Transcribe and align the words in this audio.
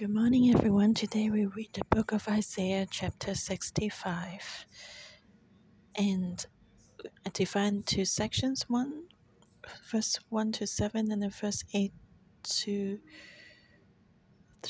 Good 0.00 0.14
morning, 0.14 0.50
everyone. 0.54 0.94
Today 0.94 1.28
we 1.28 1.44
read 1.44 1.74
the 1.74 1.84
book 1.90 2.12
of 2.12 2.26
Isaiah, 2.26 2.86
chapter 2.90 3.34
65, 3.34 4.64
and 5.94 6.46
I 7.26 7.28
divide 7.34 7.84
two 7.84 8.06
sections 8.06 8.64
one, 8.66 9.02
verse 9.92 10.18
1 10.30 10.52
to 10.52 10.66
7, 10.66 11.12
and 11.12 11.20
then 11.20 11.28
verse 11.28 11.64
8 11.74 11.92
to 12.44 12.98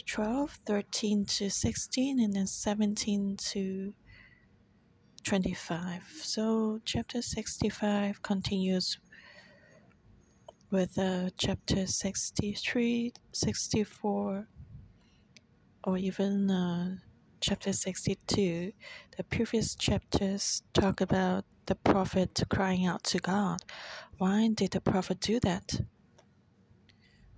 12, 0.05 0.59
13 0.67 1.25
to 1.27 1.49
16, 1.49 2.19
and 2.19 2.35
then 2.35 2.49
17 2.49 3.37
to 3.37 3.95
25. 5.23 6.03
So, 6.25 6.81
chapter 6.85 7.23
65 7.23 8.21
continues 8.23 8.99
with 10.73 10.99
uh, 10.99 11.31
chapter 11.39 11.87
63, 11.87 13.13
64 13.33 14.49
or 15.85 15.99
even 15.99 16.51
uh, 16.51 16.97
chapter 17.41 17.73
62, 17.73 18.73
the 19.17 19.25
previous 19.25 19.75
chapters 19.75 20.63
talk 20.75 21.01
about 21.01 21.45
the 21.67 21.75
prophet 21.75 22.43
crying 22.51 22.87
out 22.87 23.05
to 23.05 23.19
God. 23.19 23.61
Why 24.19 24.49
did 24.49 24.73
the 24.73 24.81
prophet 24.81 25.21
do 25.21 25.41
that? 25.41 25.81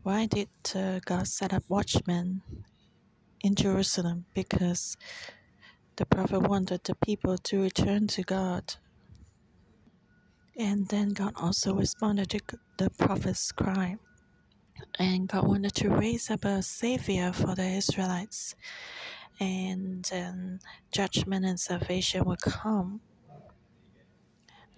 Why 0.03 0.27
did 0.27 0.49
uh, 0.75 1.01
God 1.05 1.29
set 1.29 1.53
up 1.55 1.65
watchmen 1.69 2.43
in 3.43 3.55
Jerusalem? 3.55 4.27
Because 4.35 4.97
the 5.97 6.07
prophet 6.07 6.41
wanted 6.43 6.85
the 6.85 6.97
people 6.97 7.39
to 7.39 7.63
return 7.63 8.09
to 8.09 8.23
God. 8.23 8.75
And 10.59 10.89
then 10.89 11.11
God 11.11 11.35
also 11.37 11.75
responded 11.75 12.31
to 12.31 12.41
the 12.79 12.91
prophet's 12.91 13.53
cry. 13.53 13.97
And 14.99 15.29
God 15.29 15.47
wanted 15.49 15.75
to 15.77 15.91
raise 15.91 16.31
up 16.31 16.45
a 16.45 16.63
savior 16.63 17.33
for 17.33 17.55
the 17.55 17.67
Israelites. 17.67 18.55
And 19.41 20.05
then 20.05 20.61
judgment 20.93 21.45
and 21.45 21.59
salvation 21.59 22.25
would 22.25 22.41
come. 22.43 23.01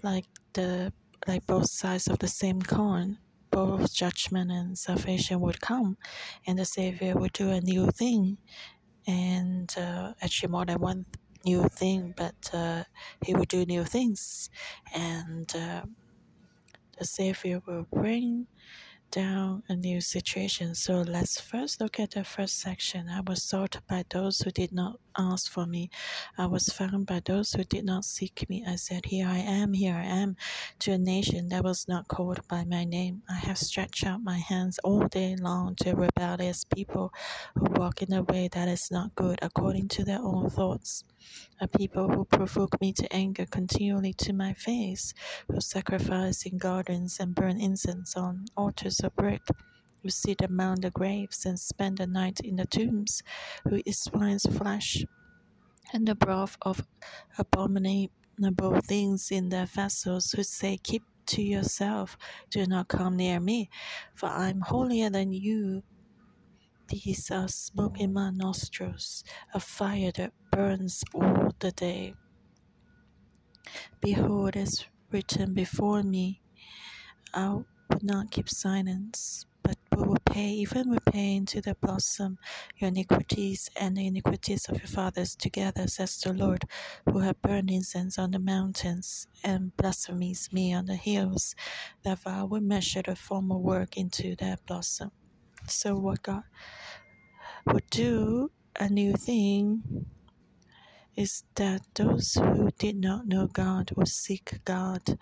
Like 0.03 0.27
the 0.53 0.93
like 1.27 1.47
both 1.47 1.71
sides 1.71 2.07
of 2.09 2.19
the 2.19 2.29
same 2.29 2.61
coin 2.61 3.19
both 3.51 3.95
judgment 3.95 4.51
and 4.51 4.77
salvation 4.77 5.41
would 5.41 5.61
come. 5.61 5.97
And 6.47 6.59
the 6.59 6.65
savior 6.65 7.15
would 7.15 7.33
do 7.33 7.51
a 7.51 7.61
new 7.61 7.89
thing. 7.93 8.39
And 9.07 9.73
uh, 9.79 10.15
actually 10.21 10.51
more 10.51 10.65
than 10.65 10.81
one 10.81 11.07
new 11.45 11.69
thing 11.69 12.15
but 12.17 12.35
uh, 12.55 12.85
he 13.25 13.35
would 13.35 13.49
do 13.49 13.65
new 13.65 13.85
things. 13.85 14.51
And 14.95 15.55
uh, 15.55 15.83
the 16.99 17.05
savior 17.05 17.63
will 17.67 17.87
bring 17.93 18.47
down 19.15 19.63
a 19.69 19.77
new 19.77 20.01
situation. 20.01 20.75
So 20.75 21.03
let's 21.03 21.41
first 21.41 21.81
look 21.81 22.01
at 22.01 22.11
the 22.11 22.25
first 22.25 22.59
section. 22.59 23.09
I 23.09 23.21
was 23.21 23.45
sought 23.45 23.81
by 23.89 24.05
those 24.11 24.41
who 24.41 24.51
did 24.51 24.73
not 24.73 24.99
ask 25.19 25.51
for 25.51 25.67
me. 25.67 25.91
I 26.39 26.47
was 26.47 26.69
found 26.69 27.07
by 27.07 27.21
those 27.25 27.53
who 27.53 27.65
did 27.65 27.85
not 27.85 28.05
seek 28.05 28.49
me. 28.49 28.65
I 28.67 28.77
said, 28.77 29.07
Here 29.07 29.27
I 29.27 29.39
am, 29.39 29.73
here 29.73 29.95
I 29.95 30.05
am, 30.05 30.37
to 30.81 30.93
a 30.93 30.99
nation 30.99 31.49
that 31.49 31.65
was 31.65 31.87
not 31.89 32.09
called 32.09 32.47
by 32.49 32.65
my 32.65 32.85
name. 32.85 33.23
I 33.29 33.35
have 33.35 33.59
stretched 33.59 34.05
out 34.05 34.23
my 34.23 34.39
hands 34.39 34.79
all 34.85 35.07
day 35.09 35.37
long 35.37 35.75
to 35.77 35.95
rebellious 35.95 36.65
people 36.65 37.13
who 37.55 37.67
walk 37.73 38.03
in 38.03 38.13
a 38.13 38.23
way 38.23 38.49
that 38.53 38.69
is 38.69 38.91
not 38.91 39.15
good 39.15 39.39
according 39.43 39.89
to 39.89 40.05
their 40.05 40.21
own 40.21 40.51
thoughts. 40.51 41.05
A 41.61 41.69
people 41.69 42.09
who 42.09 42.25
provoke 42.25 42.81
me 42.81 42.93
to 42.95 43.13
anger 43.13 43.47
continually 43.47 44.13
to 44.15 44.33
my 44.33 44.53
face, 44.53 45.15
who 45.51 45.61
sacrifice 45.61 46.45
in 46.45 46.59
gardens 46.59 47.19
and 47.21 47.35
burn 47.35 47.61
incense 47.61 48.17
on 48.17 48.47
altars 48.57 49.01
of 49.01 49.15
brick 49.17 49.43
who 50.05 50.11
sit 50.11 50.43
among 50.43 50.81
the 50.81 50.91
graves 50.91 51.47
and 51.47 51.59
spend 51.59 51.97
the 51.97 52.07
night 52.07 52.39
in 52.41 52.57
the 52.57 52.67
tombs, 52.67 53.23
who 53.67 53.81
eat 53.87 53.97
flesh 54.53 55.03
and 55.95 56.07
the 56.07 56.15
broth 56.15 56.59
of 56.61 56.87
abominable 57.39 58.11
things 58.85 59.31
in 59.31 59.49
their 59.49 59.65
vessels, 59.65 60.33
who 60.33 60.43
say, 60.43 60.77
Keep 60.77 61.05
to 61.27 61.43
yourself, 61.43 62.19
do 62.51 62.67
not 62.67 62.89
come 62.89 63.17
near 63.17 63.41
me, 63.41 63.71
for 64.15 64.29
I 64.29 64.51
am 64.51 64.61
holier 64.61 65.09
than 65.09 65.33
you. 65.33 65.83
These 66.89 67.31
are 67.31 67.49
smoke 67.49 67.99
in 67.99 68.13
my 68.13 68.31
nostrils, 68.31 69.25
a 69.55 69.61
fire 69.61 70.13
that 70.17 70.35
burns 70.53 71.03
all 71.15 71.55
the 71.59 71.73
day. 71.73 72.15
Behold, 74.03 74.55
it's 74.55 74.85
written 75.11 75.55
before 75.55 76.03
me, 76.03 76.43
I 77.33 77.49
will 77.49 77.67
not 78.03 78.31
keep 78.31 78.51
silence 78.51 79.47
we 79.97 80.03
will 80.03 80.19
pay, 80.25 80.49
even 80.49 80.91
we 80.91 80.99
pay 81.11 81.37
into 81.37 81.61
the 81.61 81.77
blossom 81.77 82.39
your 82.77 82.89
iniquities 82.89 83.71
and 83.77 83.97
the 83.97 84.07
iniquities 84.07 84.67
of 84.69 84.79
your 84.79 84.89
fathers 84.89 85.37
together, 85.37 85.87
says 85.87 86.17
the 86.19 86.33
Lord, 86.33 86.65
who 87.07 87.21
have 87.21 87.41
burned 87.43 87.71
incense 87.71 88.19
on 88.19 88.33
the 88.33 88.39
mountains 88.39 89.29
and 89.45 89.77
blasphemies 89.77 90.51
me 90.53 90.75
on 90.75 90.87
the 90.87 90.97
hills. 90.97 91.55
Therefore, 92.05 92.33
I 92.33 92.43
will 92.45 92.61
measure 92.61 93.03
the 93.03 93.17
former 93.17 93.59
work 93.59 93.97
into 93.97 94.37
their 94.37 94.57
blossom. 94.67 95.13
So, 95.69 95.97
what 95.97 96.23
God 96.23 96.43
would 97.67 97.89
do 97.91 98.51
a 98.79 98.89
new 98.89 99.15
thing 99.15 100.07
is 101.17 101.45
that 101.55 101.83
those 101.95 102.35
who 102.35 102.71
did 102.79 102.97
not 102.97 103.27
know 103.29 103.47
God 103.47 103.93
will 103.97 104.07
seek 104.07 104.65
God 104.65 105.19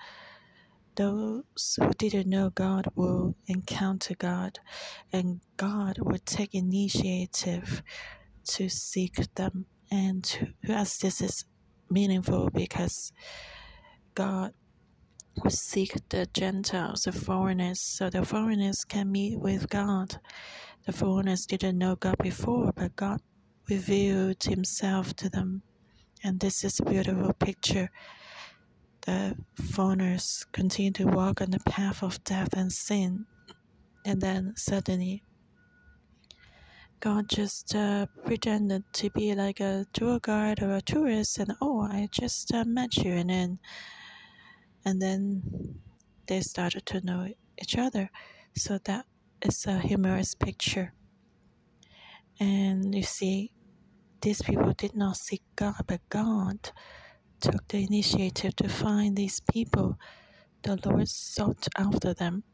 those 0.97 1.79
who 1.81 1.91
didn't 1.93 2.29
know 2.29 2.51
God 2.51 2.87
will 2.95 3.35
encounter 3.47 4.15
God, 4.15 4.59
and 5.13 5.41
God 5.57 5.99
will 5.99 6.21
take 6.25 6.55
initiative 6.55 7.83
to 8.45 8.69
seek 8.69 9.35
them. 9.35 9.67
And 9.91 10.25
to, 10.25 10.55
as 10.69 10.99
this 10.99 11.21
is 11.21 11.45
meaningful 11.91 12.51
because 12.51 13.13
God 14.15 14.53
will 15.43 15.51
seek 15.51 15.97
the 16.09 16.27
Gentiles, 16.33 17.03
the 17.03 17.13
foreigners, 17.13 17.81
so 17.81 18.11
the 18.11 18.25
foreigners 18.25 18.85
can 18.85 19.13
meet 19.13 19.39
with 19.39 19.69
God. 19.69 20.19
The 20.87 20.93
foreigners 20.93 21.47
didn't 21.47 21.79
know 21.79 21.97
God 21.97 22.17
before, 22.19 22.73
but 22.75 22.97
God 22.97 23.21
revealed 23.69 24.43
Himself 24.43 25.15
to 25.17 25.29
them. 25.29 25.63
And 26.25 26.41
this 26.41 26.65
is 26.65 26.81
a 26.81 26.85
beautiful 26.85 27.33
picture 27.33 27.91
the 29.07 29.37
foreigners 29.73 30.47
continue 30.53 30.93
to 30.93 31.07
walk 31.07 31.41
on 31.41 31.51
the 31.51 31.61
path 31.61 32.03
of 32.03 32.23
death 32.25 32.55
and 32.55 32.73
sin. 32.73 33.27
And 34.05 34.21
then 34.21 34.55
suddenly, 34.57 35.23
God 37.01 37.29
just 37.29 37.75
uh, 37.75 38.07
pretended 38.25 38.85
to 38.95 39.11
be 39.11 39.35
like 39.35 39.61
a 39.61 39.87
tour 39.93 40.21
guide 40.21 40.63
or 40.63 40.77
a 40.77 40.81
tourist, 40.81 41.39
and 41.39 41.53
oh, 41.61 41.83
I 41.83 42.09
just 42.13 42.55
uh, 42.55 42.65
met 42.65 42.97
you, 42.97 43.13
and 43.13 43.29
then, 43.29 43.59
and 44.85 45.03
then 45.03 45.43
they 46.27 46.41
started 46.41 46.87
to 46.87 47.05
know 47.05 47.29
each 47.61 47.77
other. 47.77 48.11
So 48.57 48.79
that 48.85 49.07
is 49.45 49.67
a 49.67 49.79
humorous 49.79 50.35
picture. 50.35 50.95
And 52.39 52.95
you 52.95 53.03
see, 53.03 53.53
these 54.21 54.43
people 54.43 54.73
did 54.73 54.95
not 54.95 55.17
seek 55.17 55.43
God, 55.57 55.75
but 55.87 56.01
God 56.09 56.71
took 57.43 57.67
the 57.69 57.83
initiative 57.83 58.55
to 58.57 58.69
find 58.69 59.17
these 59.17 59.41
people. 59.41 59.99
The 60.63 60.79
Lord 60.85 61.09
sought 61.09 61.67
after 61.77 62.15
them. 62.15 62.45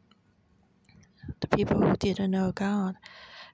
The 1.41 1.49
people 1.49 1.81
who 1.83 1.95
didn't 1.97 2.31
know 2.31 2.53
God, 2.53 2.95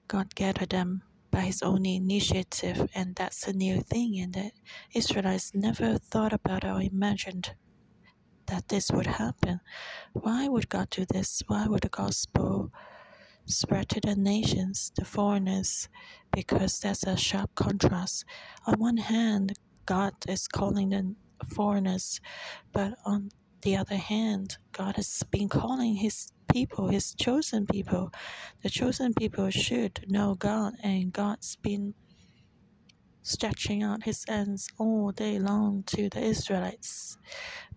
God 0.07 0.33
gathered 0.33 0.69
them 0.69 1.03
by 1.31 1.41
His 1.41 1.61
own 1.61 1.85
initiative, 1.85 2.87
and 2.95 3.15
that's 3.15 3.47
a 3.47 3.53
new 3.53 3.81
thing. 3.81 4.17
And 4.19 4.33
the 4.33 4.51
Israelites 4.93 5.51
never 5.53 5.97
thought 5.97 6.31
about 6.31 6.63
or 6.63 6.81
imagined 6.81 7.53
that 8.47 8.69
this 8.69 8.89
would 8.89 9.07
happen. 9.07 9.59
Why 10.13 10.47
would 10.47 10.69
God 10.69 10.89
do 10.89 11.05
this? 11.05 11.43
Why 11.47 11.67
would 11.67 11.81
the 11.81 11.89
gospel 11.89 12.71
spread 13.45 13.89
to 13.89 13.99
the 13.99 14.15
nations, 14.15 14.93
the 14.95 15.03
foreigners? 15.03 15.89
Because 16.31 16.79
there's 16.79 17.03
a 17.03 17.17
sharp 17.17 17.53
contrast. 17.55 18.23
On 18.65 18.75
one 18.79 18.97
hand, 18.97 19.59
God 19.85 20.13
is 20.29 20.47
calling 20.47 20.89
the 20.89 21.15
foreigners. 21.43 22.21
But 22.71 22.95
on 23.05 23.29
the 23.61 23.75
other 23.75 23.97
hand, 23.97 24.57
God 24.71 24.95
has 24.95 25.23
been 25.31 25.49
calling 25.49 25.95
His 25.95 26.31
people, 26.51 26.89
His 26.89 27.13
chosen 27.15 27.65
people. 27.65 28.11
The 28.63 28.69
chosen 28.69 29.13
people 29.13 29.49
should 29.49 30.05
know 30.07 30.35
God, 30.35 30.73
and 30.83 31.11
God's 31.11 31.55
been 31.55 31.93
stretching 33.23 33.81
out 33.81 34.03
His 34.03 34.23
hands 34.27 34.69
all 34.77 35.11
day 35.11 35.39
long 35.39 35.83
to 35.87 36.09
the 36.09 36.21
Israelites. 36.21 37.17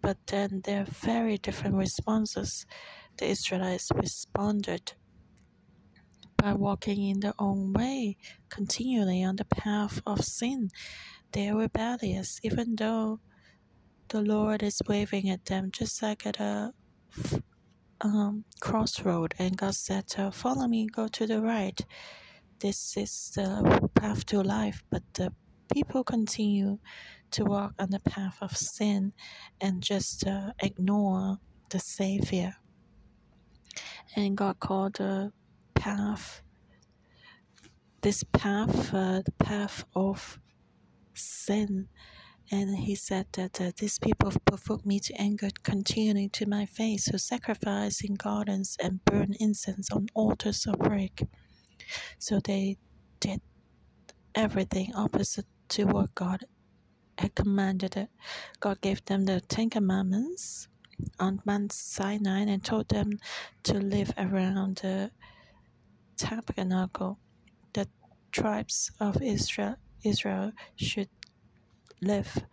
But 0.00 0.18
then 0.26 0.60
there 0.64 0.82
are 0.82 0.84
very 0.84 1.38
different 1.38 1.76
responses. 1.76 2.66
The 3.16 3.26
Israelites 3.26 3.90
responded 3.94 4.92
by 6.36 6.52
walking 6.52 7.02
in 7.02 7.20
their 7.20 7.34
own 7.38 7.72
way, 7.72 8.16
continually 8.48 9.24
on 9.24 9.36
the 9.36 9.44
path 9.44 10.00
of 10.06 10.24
sin. 10.24 10.70
They 11.32 11.48
are 11.48 11.56
rebellious, 11.56 12.38
even 12.42 12.76
though 12.76 13.20
the 14.10 14.22
Lord 14.22 14.62
is 14.62 14.82
waving 14.88 15.30
at 15.30 15.46
them 15.46 15.70
just 15.72 16.02
like 16.02 16.26
at 16.26 16.40
a 16.40 16.72
um, 18.02 18.44
crossroad. 18.60 19.34
And 19.38 19.56
God 19.56 19.74
said, 19.74 20.06
Follow 20.32 20.68
me, 20.68 20.86
go 20.86 21.08
to 21.08 21.26
the 21.26 21.40
right. 21.40 21.80
this 22.60 22.96
is 22.96 23.32
the 23.34 23.90
path 23.94 24.26
to 24.26 24.42
life, 24.42 24.82
but 24.90 25.02
the 25.14 25.32
people 25.72 26.04
continue 26.04 26.78
to 27.32 27.44
walk 27.44 27.74
on 27.78 27.90
the 27.90 28.00
path 28.00 28.38
of 28.40 28.56
sin 28.56 29.12
and 29.60 29.82
just 29.82 30.26
uh, 30.26 30.52
ignore 30.60 31.38
the 31.70 31.78
Savior. 31.78 32.56
And 34.16 34.36
God 34.36 34.60
called 34.60 34.96
the 34.96 35.32
path, 35.74 36.42
this 38.02 38.24
path, 38.24 38.94
uh, 38.94 39.22
the 39.24 39.32
path 39.38 39.84
of 39.96 40.40
sin. 41.14 41.88
And 42.50 42.78
he 42.78 42.94
said 42.94 43.26
that 43.32 43.60
uh, 43.60 43.72
these 43.76 43.98
people 43.98 44.32
provoke 44.46 44.86
me 44.86 45.00
to 45.00 45.20
anger 45.20 45.50
continually 45.62 46.28
to 46.30 46.46
my 46.46 46.64
face, 46.64 47.06
who 47.06 47.18
sacrifice 47.18 48.00
in 48.00 48.14
gardens 48.14 48.76
and 48.82 49.04
burn 49.04 49.34
incense 49.38 49.90
on 49.90 50.06
altars 50.14 50.66
of 50.66 50.78
brick. 50.78 51.26
So 52.18 52.40
they 52.40 52.78
did 53.20 53.42
everything 54.34 54.94
opposite 54.94 55.46
to 55.70 55.84
what 55.84 56.14
God 56.14 56.44
had 57.18 57.34
commanded. 57.34 58.08
God 58.60 58.80
gave 58.80 59.04
them 59.04 59.26
the 59.26 59.40
Ten 59.42 59.68
Commandments 59.68 60.68
on 61.18 61.42
Mount 61.44 61.72
Sinai 61.72 62.40
and 62.42 62.64
told 62.64 62.88
them 62.88 63.18
to 63.64 63.74
live 63.74 64.12
around 64.16 64.78
the 64.78 65.10
tabernacle. 66.16 67.18
The 67.74 67.88
tribes 68.32 68.90
of 69.00 69.20
Israel, 69.22 69.76
Israel 70.02 70.52
should 70.76 71.08
live 72.00 72.44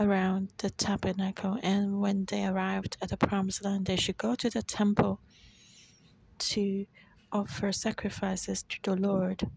around 0.00 0.48
the 0.58 0.70
tabernacle, 0.70 1.58
and 1.62 2.00
when 2.00 2.24
they 2.26 2.44
arrived 2.46 2.96
at 3.02 3.08
the 3.08 3.16
promised 3.16 3.64
land, 3.64 3.86
they 3.86 3.96
should 3.96 4.18
go 4.18 4.34
to 4.34 4.48
the 4.48 4.62
temple 4.62 5.20
to 6.38 6.86
offer 7.32 7.72
sacrifices 7.72 8.62
to 8.62 8.78
the 8.82 8.96
Lord. 8.96 9.50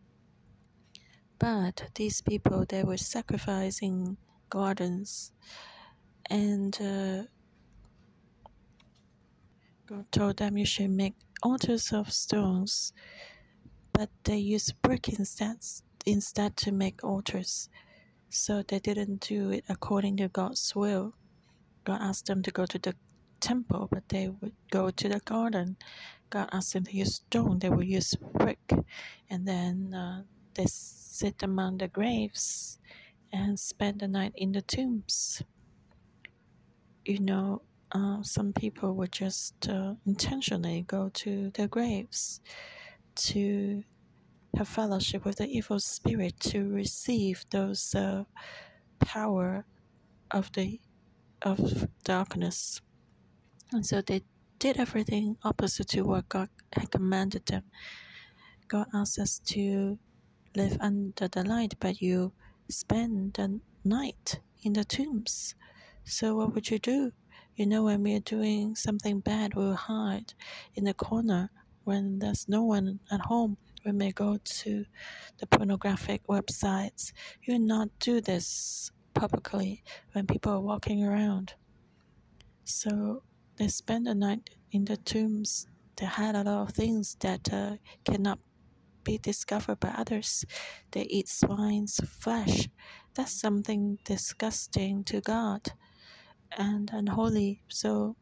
But 1.37 1.89
these 1.95 2.21
people, 2.21 2.65
they 2.67 2.83
were 2.83 2.97
sacrificing 2.97 4.17
gardens, 4.49 5.31
and 6.29 6.79
uh, 6.81 7.23
God 9.85 10.05
told 10.11 10.37
them 10.37 10.57
you 10.57 10.65
should 10.65 10.91
make 10.91 11.15
altars 11.43 11.91
of 11.91 12.11
stones, 12.11 12.93
but 13.93 14.09
they 14.23 14.37
used 14.37 14.81
brick 14.81 15.09
instead, 15.09 15.57
instead 16.05 16.57
to 16.57 16.71
make 16.71 17.03
altars. 17.03 17.69
So 18.33 18.63
they 18.65 18.79
didn't 18.79 19.19
do 19.27 19.51
it 19.51 19.65
according 19.67 20.15
to 20.17 20.29
God's 20.29 20.73
will. 20.73 21.13
God 21.83 21.99
asked 22.01 22.27
them 22.27 22.41
to 22.43 22.51
go 22.51 22.65
to 22.65 22.79
the 22.79 22.95
temple, 23.41 23.89
but 23.91 24.07
they 24.07 24.29
would 24.29 24.53
go 24.71 24.89
to 24.89 25.09
the 25.09 25.19
garden. 25.19 25.75
God 26.29 26.47
asked 26.53 26.71
them 26.71 26.85
to 26.85 26.95
use 26.95 27.15
stone, 27.15 27.59
they 27.59 27.69
would 27.69 27.87
use 27.87 28.15
brick. 28.15 28.71
And 29.29 29.45
then 29.45 29.93
uh, 29.93 30.23
they 30.53 30.65
sit 30.67 31.43
among 31.43 31.79
the 31.79 31.89
graves 31.89 32.79
and 33.33 33.59
spend 33.59 33.99
the 33.99 34.07
night 34.07 34.31
in 34.35 34.53
the 34.53 34.61
tombs. 34.61 35.43
You 37.03 37.19
know, 37.19 37.63
uh, 37.91 38.23
some 38.23 38.53
people 38.53 38.95
would 38.95 39.11
just 39.11 39.67
uh, 39.67 39.95
intentionally 40.05 40.85
go 40.87 41.09
to 41.15 41.51
their 41.53 41.67
graves 41.67 42.39
to 43.15 43.83
have 44.57 44.67
fellowship 44.67 45.25
with 45.25 45.37
the 45.37 45.47
evil 45.47 45.79
spirit 45.79 46.39
to 46.39 46.67
receive 46.67 47.45
those 47.51 47.95
uh, 47.95 48.23
power 48.99 49.65
of 50.29 50.51
the 50.53 50.79
of 51.41 51.87
darkness. 52.03 52.81
And 53.71 53.85
so 53.85 54.01
they 54.01 54.21
did 54.59 54.77
everything 54.77 55.37
opposite 55.43 55.87
to 55.89 56.01
what 56.03 56.29
god 56.29 56.49
had 56.73 56.91
commanded 56.91 57.45
them. 57.47 57.63
God 58.67 58.87
asked 58.93 59.17
us 59.17 59.39
to 59.39 59.97
live 60.55 60.77
under 60.79 61.27
the 61.27 61.43
light 61.43 61.75
but 61.79 62.01
you 62.01 62.33
spend 62.69 63.33
the 63.33 63.59
night 63.83 64.39
in 64.63 64.73
the 64.73 64.83
tombs. 64.83 65.55
So 66.03 66.35
what 66.35 66.53
would 66.53 66.69
you 66.69 66.79
do? 66.79 67.11
You 67.55 67.65
know 67.65 67.83
when 67.83 68.03
we're 68.03 68.19
doing 68.19 68.75
something 68.75 69.19
bad 69.19 69.55
we'll 69.55 69.75
hide 69.75 70.33
in 70.75 70.83
the 70.83 70.93
corner 70.93 71.49
when 71.83 72.19
there's 72.19 72.47
no 72.47 72.63
one 72.63 72.99
at 73.11 73.21
home 73.21 73.57
we 73.85 73.91
may 73.91 74.11
go 74.11 74.37
to 74.43 74.85
the 75.37 75.47
pornographic 75.47 76.27
websites. 76.27 77.11
You 77.43 77.59
not 77.59 77.89
do 77.99 78.21
this 78.21 78.91
publicly 79.13 79.83
when 80.13 80.27
people 80.27 80.53
are 80.53 80.61
walking 80.61 81.03
around. 81.03 81.53
So 82.63 83.23
they 83.57 83.67
spend 83.67 84.07
the 84.07 84.15
night 84.15 84.49
in 84.71 84.85
the 84.85 84.97
tombs. 84.97 85.67
They 85.97 86.05
hide 86.05 86.35
a 86.35 86.43
lot 86.43 86.69
of 86.69 86.73
things 86.73 87.17
that 87.19 87.51
uh, 87.51 87.75
cannot 88.05 88.39
be 89.03 89.17
discovered 89.17 89.79
by 89.79 89.89
others. 89.89 90.45
They 90.91 91.03
eat 91.03 91.27
swine's 91.27 91.99
flesh. 92.07 92.69
That's 93.15 93.39
something 93.39 93.97
disgusting 94.05 95.03
to 95.05 95.21
God 95.21 95.73
and 96.57 96.89
unholy. 96.93 97.63
So 97.67 98.15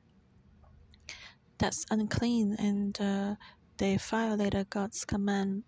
that's 1.57 1.85
unclean 1.91 2.55
and 2.57 2.99
uh, 2.99 3.35
they 3.79 3.95
violated 3.97 4.69
God's 4.69 5.05
command 5.05 5.63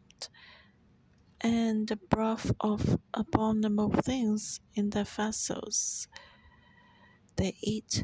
and 1.39 1.87
the 1.87 1.95
broth 1.95 2.51
of 2.59 2.99
abominable 3.13 3.89
things 3.89 4.59
in 4.75 4.89
their 4.89 5.05
vessels. 5.05 6.07
They 7.37 7.55
eat 7.61 8.03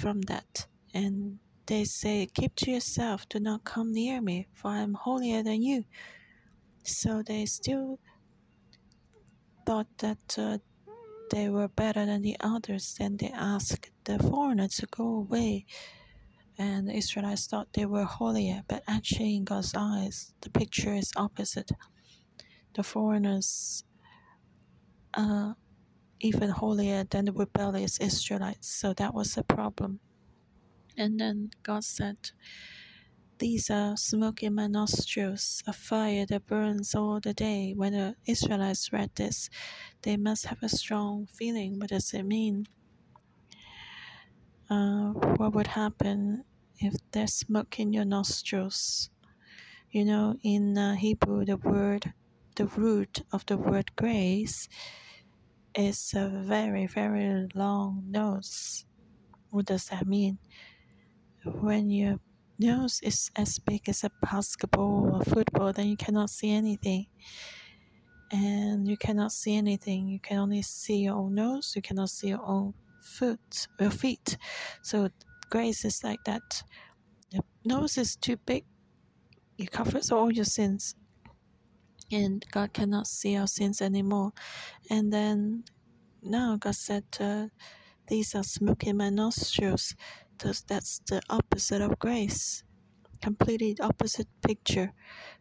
from 0.00 0.22
that, 0.22 0.66
and 0.94 1.38
they 1.66 1.84
say, 1.84 2.26
Keep 2.34 2.56
to 2.56 2.70
yourself, 2.70 3.28
do 3.28 3.38
not 3.38 3.64
come 3.64 3.92
near 3.92 4.20
me, 4.22 4.48
for 4.54 4.68
I 4.68 4.80
am 4.80 4.94
holier 4.94 5.42
than 5.42 5.62
you. 5.62 5.84
So 6.82 7.22
they 7.22 7.44
still 7.44 8.00
thought 9.66 9.86
that 9.98 10.36
uh, 10.38 10.58
they 11.30 11.50
were 11.50 11.68
better 11.68 12.06
than 12.06 12.22
the 12.22 12.36
others, 12.40 12.96
and 12.98 13.18
they 13.18 13.30
asked 13.34 13.90
the 14.04 14.18
foreigner 14.18 14.68
to 14.68 14.86
go 14.86 15.04
away 15.04 15.66
and 16.62 16.88
the 16.88 16.94
Israelites 16.96 17.46
thought 17.46 17.72
they 17.72 17.86
were 17.86 18.04
holier, 18.04 18.62
but 18.68 18.84
actually, 18.86 19.34
in 19.34 19.44
God's 19.44 19.74
eyes, 19.76 20.32
the 20.42 20.50
picture 20.50 20.94
is 20.94 21.10
opposite. 21.16 21.72
The 22.74 22.84
foreigners 22.84 23.82
are 25.14 25.56
even 26.20 26.50
holier 26.50 27.02
than 27.02 27.24
the 27.24 27.32
rebellious 27.32 27.98
Israelites, 27.98 28.68
so 28.68 28.92
that 28.94 29.12
was 29.12 29.36
a 29.36 29.42
problem. 29.42 29.98
And 30.96 31.18
then 31.18 31.50
God 31.64 31.82
said, 31.82 32.30
These 33.38 33.68
are 33.68 33.96
smoke 33.96 34.44
in 34.44 34.54
my 34.54 34.68
nostrils, 34.68 35.64
a 35.66 35.72
fire 35.72 36.26
that 36.26 36.46
burns 36.46 36.94
all 36.94 37.18
the 37.18 37.34
day. 37.34 37.74
When 37.76 37.92
the 37.92 38.14
Israelites 38.24 38.92
read 38.92 39.10
this, 39.16 39.50
they 40.02 40.16
must 40.16 40.46
have 40.46 40.62
a 40.62 40.68
strong 40.68 41.26
feeling. 41.26 41.80
What 41.80 41.90
does 41.90 42.14
it 42.14 42.22
mean? 42.22 42.66
Uh, 44.70 45.12
what 45.38 45.54
would 45.54 45.66
happen 45.66 46.44
there's 47.12 47.34
smoke 47.34 47.78
in 47.78 47.92
your 47.92 48.04
nostrils. 48.04 49.10
You 49.90 50.04
know, 50.04 50.36
in 50.42 50.76
uh, 50.78 50.94
Hebrew, 50.94 51.44
the 51.44 51.58
word, 51.58 52.14
the 52.56 52.66
root 52.66 53.22
of 53.32 53.44
the 53.46 53.56
word 53.56 53.94
grace 53.96 54.68
is 55.74 56.14
a 56.16 56.28
very, 56.28 56.86
very 56.86 57.48
long 57.54 58.04
nose. 58.08 58.86
What 59.50 59.66
does 59.66 59.86
that 59.86 60.06
mean? 60.06 60.38
When 61.44 61.90
your 61.90 62.20
nose 62.58 63.00
is 63.02 63.30
as 63.36 63.58
big 63.58 63.88
as 63.88 64.04
a 64.04 64.10
basketball 64.22 65.10
or 65.14 65.22
football, 65.24 65.72
then 65.72 65.88
you 65.88 65.96
cannot 65.96 66.30
see 66.30 66.50
anything. 66.52 67.06
And 68.30 68.88
you 68.88 68.96
cannot 68.96 69.32
see 69.32 69.56
anything. 69.56 70.08
You 70.08 70.20
can 70.20 70.38
only 70.38 70.62
see 70.62 70.98
your 70.98 71.16
own 71.16 71.34
nose. 71.34 71.74
You 71.76 71.82
cannot 71.82 72.08
see 72.08 72.28
your 72.28 72.42
own 72.42 72.72
foot, 73.02 73.68
your 73.78 73.90
feet. 73.90 74.38
So 74.82 75.10
grace 75.50 75.84
is 75.84 76.02
like 76.02 76.24
that. 76.24 76.62
Nose 77.64 77.98
is 77.98 78.16
too 78.16 78.36
big, 78.38 78.64
it 79.58 79.70
covers 79.70 80.10
all 80.10 80.32
your 80.32 80.44
sins. 80.44 80.94
And 82.10 82.44
God 82.50 82.72
cannot 82.72 83.06
see 83.06 83.36
our 83.36 83.46
sins 83.46 83.80
anymore. 83.80 84.32
And 84.90 85.12
then 85.12 85.64
now 86.22 86.56
God 86.56 86.74
said, 86.74 87.04
uh, 87.20 87.46
These 88.08 88.34
are 88.34 88.42
smoke 88.44 88.84
in 88.84 88.98
my 88.98 89.10
nostrils. 89.10 89.94
That's 90.38 91.00
the 91.08 91.22
opposite 91.30 91.80
of 91.82 91.98
grace. 91.98 92.64
Completely 93.22 93.76
opposite 93.80 94.28
picture 94.46 94.92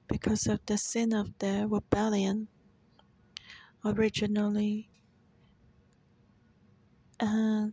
because 0.07 0.47
of 0.47 0.59
the 0.67 0.77
sin 0.77 1.13
of 1.13 1.37
their 1.39 1.67
rebellion. 1.67 2.47
Originally, 3.83 4.89
uh, 7.19 7.67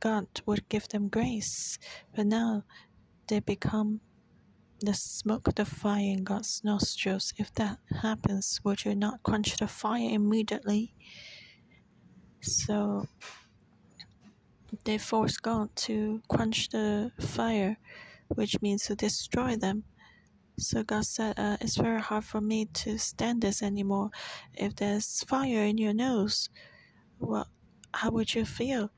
God 0.00 0.26
would 0.46 0.68
give 0.68 0.88
them 0.88 1.08
grace, 1.08 1.78
but 2.14 2.26
now 2.26 2.64
they 3.28 3.40
become 3.40 4.00
the 4.80 4.94
smoke, 4.94 5.46
of 5.46 5.54
the 5.56 5.64
fire 5.64 6.00
in 6.00 6.24
God's 6.24 6.62
nostrils. 6.64 7.34
If 7.36 7.52
that 7.54 7.78
happens, 8.02 8.60
would 8.64 8.84
you 8.84 8.94
not 8.94 9.22
quench 9.22 9.56
the 9.58 9.68
fire 9.68 10.08
immediately? 10.10 10.94
So 12.40 13.06
they 14.84 14.98
force 14.98 15.36
God 15.36 15.74
to 15.76 16.22
quench 16.28 16.70
the 16.70 17.12
fire, 17.20 17.76
which 18.28 18.60
means 18.62 18.84
to 18.84 18.94
destroy 18.94 19.56
them. 19.56 19.84
So 20.58 20.82
God 20.82 21.04
said, 21.04 21.38
uh, 21.38 21.56
It's 21.60 21.76
very 21.76 22.00
hard 22.00 22.24
for 22.24 22.40
me 22.40 22.66
to 22.66 22.98
stand 22.98 23.42
this 23.42 23.62
anymore. 23.62 24.10
If 24.54 24.76
there's 24.76 25.22
fire 25.24 25.64
in 25.64 25.78
your 25.78 25.94
nose, 25.94 26.48
well, 27.18 27.48
how 27.92 28.10
would 28.10 28.34
you 28.34 28.44
feel? 28.44 28.90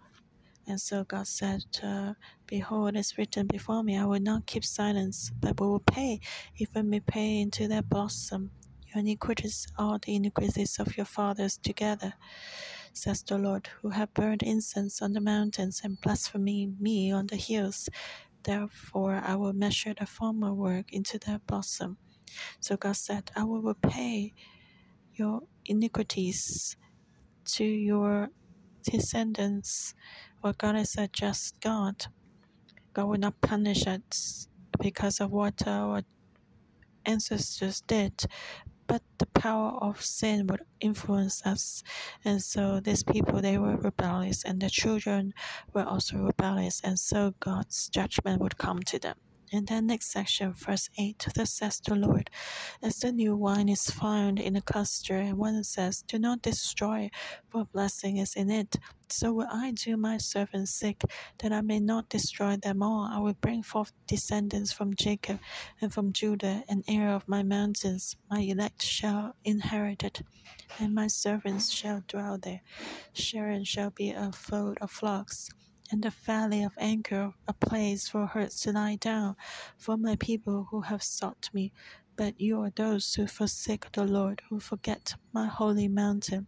And 0.66 0.80
so 0.80 1.04
God 1.04 1.26
said, 1.26 1.64
uh, 1.82 2.14
Behold, 2.46 2.96
it's 2.96 3.18
written 3.18 3.46
before 3.48 3.82
me, 3.82 3.98
I 3.98 4.04
will 4.06 4.20
not 4.20 4.46
keep 4.46 4.64
silence, 4.64 5.32
but 5.40 5.60
will 5.60 5.80
pay, 5.80 6.20
even 6.58 6.90
may 6.90 7.00
pay 7.00 7.40
into 7.40 7.68
their 7.68 7.82
blossom. 7.82 8.50
Your 8.94 9.00
iniquities, 9.00 9.66
all 9.78 9.98
the 9.98 10.14
iniquities 10.16 10.78
of 10.78 10.96
your 10.96 11.06
fathers 11.06 11.58
together, 11.58 12.14
says 12.92 13.22
the 13.22 13.38
Lord, 13.38 13.68
who 13.82 13.90
have 13.90 14.14
burned 14.14 14.42
incense 14.42 15.02
on 15.02 15.12
the 15.12 15.20
mountains 15.20 15.80
and 15.84 16.00
blasphemed 16.00 16.80
me 16.80 17.12
on 17.12 17.28
the 17.28 17.36
hills. 17.36 17.88
Therefore, 18.44 19.22
I 19.24 19.36
will 19.36 19.52
measure 19.54 19.94
the 19.98 20.06
former 20.06 20.54
work 20.54 20.92
into 20.92 21.18
their 21.18 21.40
blossom. 21.40 21.98
So 22.60 22.76
God 22.76 22.96
said, 22.96 23.30
I 23.36 23.44
will 23.44 23.62
repay 23.62 24.34
your 25.14 25.42
iniquities 25.66 26.76
to 27.46 27.64
your 27.64 28.30
descendants. 28.84 29.94
For 30.42 30.52
God 30.54 30.74
is 30.74 30.96
a 30.96 31.06
just 31.06 31.60
God. 31.60 32.06
God 32.94 33.06
will 33.06 33.18
not 33.18 33.40
punish 33.40 33.86
us 33.86 34.48
because 34.80 35.20
of 35.20 35.30
what 35.30 35.68
our 35.68 36.02
ancestors 37.06 37.80
did, 37.82 38.24
but 38.88 39.02
the 39.18 39.26
power 39.26 39.78
of 39.80 40.02
sin 40.02 40.48
would 40.48 40.62
influence 40.80 41.46
us. 41.46 41.84
And 42.24 42.42
so 42.42 42.80
these 42.80 43.04
people, 43.04 43.40
they 43.40 43.56
were 43.56 43.76
rebellious, 43.76 44.44
and 44.44 44.60
the 44.60 44.68
children 44.68 45.32
were 45.72 45.84
also 45.84 46.18
rebellious, 46.18 46.80
and 46.82 46.98
so 46.98 47.34
God's 47.38 47.88
judgment 47.88 48.40
would 48.42 48.58
come 48.58 48.80
to 48.80 48.98
them. 48.98 49.16
And 49.52 49.66
then 49.66 49.86
next 49.86 50.10
section, 50.10 50.54
verse 50.54 50.88
8, 50.98 51.26
thus 51.34 51.52
says 51.52 51.80
the 51.80 51.94
Lord, 51.94 52.30
as 52.82 53.00
the 53.00 53.12
new 53.12 53.36
wine 53.36 53.68
is 53.68 53.90
found 53.90 54.40
in 54.40 54.56
a 54.56 54.62
cluster, 54.62 55.16
and 55.16 55.36
one 55.36 55.62
says, 55.62 56.02
Do 56.08 56.18
not 56.18 56.40
destroy, 56.42 57.10
for 57.50 57.66
blessing 57.66 58.16
is 58.16 58.34
in 58.34 58.50
it. 58.50 58.76
So 59.10 59.32
will 59.32 59.48
I 59.52 59.72
do 59.72 59.98
my 59.98 60.16
servants 60.16 60.72
sick, 60.72 61.02
that 61.40 61.52
I 61.52 61.60
may 61.60 61.80
not 61.80 62.08
destroy 62.08 62.56
them 62.56 62.82
all. 62.82 63.08
I 63.12 63.18
will 63.18 63.34
bring 63.34 63.62
forth 63.62 63.92
descendants 64.06 64.72
from 64.72 64.94
Jacob 64.94 65.38
and 65.82 65.92
from 65.92 66.12
Judah, 66.14 66.64
an 66.68 66.82
heir 66.88 67.10
of 67.10 67.28
my 67.28 67.42
mountains. 67.42 68.16
My 68.30 68.40
elect 68.40 68.82
shall 68.82 69.36
inherit 69.44 70.02
it, 70.02 70.22
and 70.80 70.94
my 70.94 71.08
servants 71.08 71.70
shall 71.70 72.02
dwell 72.08 72.38
there. 72.38 72.62
Sharon 73.12 73.64
shall 73.64 73.90
be 73.90 74.10
a 74.10 74.32
fold 74.32 74.78
of 74.80 74.90
flocks 74.90 75.50
and 75.92 76.02
the 76.02 76.10
valley 76.10 76.62
of 76.62 76.72
Achor 76.80 77.34
a 77.46 77.52
place 77.52 78.08
for 78.08 78.26
herds 78.26 78.60
to 78.62 78.72
lie 78.72 78.96
down, 78.96 79.36
for 79.76 79.98
my 79.98 80.16
people 80.16 80.66
who 80.70 80.80
have 80.80 81.02
sought 81.02 81.50
me. 81.52 81.70
But 82.16 82.40
you 82.40 82.60
are 82.62 82.72
those 82.74 83.14
who 83.14 83.26
forsake 83.26 83.92
the 83.92 84.04
Lord, 84.04 84.40
who 84.48 84.58
forget 84.58 85.14
my 85.32 85.46
holy 85.46 85.88
mountain, 85.88 86.46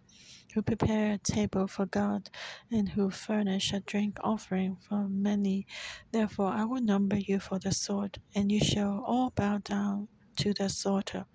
who 0.54 0.62
prepare 0.62 1.12
a 1.12 1.18
table 1.18 1.66
for 1.66 1.84
Gad, 1.84 2.30
and 2.72 2.88
who 2.88 3.10
furnish 3.10 3.72
a 3.72 3.80
drink 3.80 4.18
offering 4.22 4.76
for 4.76 5.08
Meni. 5.08 5.66
Therefore 6.10 6.48
I 6.48 6.64
will 6.64 6.82
number 6.82 7.18
you 7.18 7.38
for 7.38 7.58
the 7.58 7.72
sword, 7.72 8.20
and 8.34 8.50
you 8.50 8.60
shall 8.60 9.04
all 9.06 9.30
bow 9.30 9.58
down 9.58 10.08
to 10.38 10.54
the 10.54 10.70
slaughter. 10.70 11.26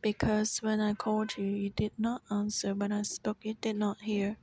Because 0.00 0.58
when 0.62 0.80
I 0.80 0.94
called 0.94 1.36
you, 1.36 1.46
you 1.46 1.70
did 1.70 1.92
not 1.98 2.22
answer. 2.30 2.74
When 2.74 2.92
I 2.92 3.02
spoke, 3.02 3.38
you 3.42 3.54
did 3.60 3.76
not 3.76 4.00
hear 4.02 4.36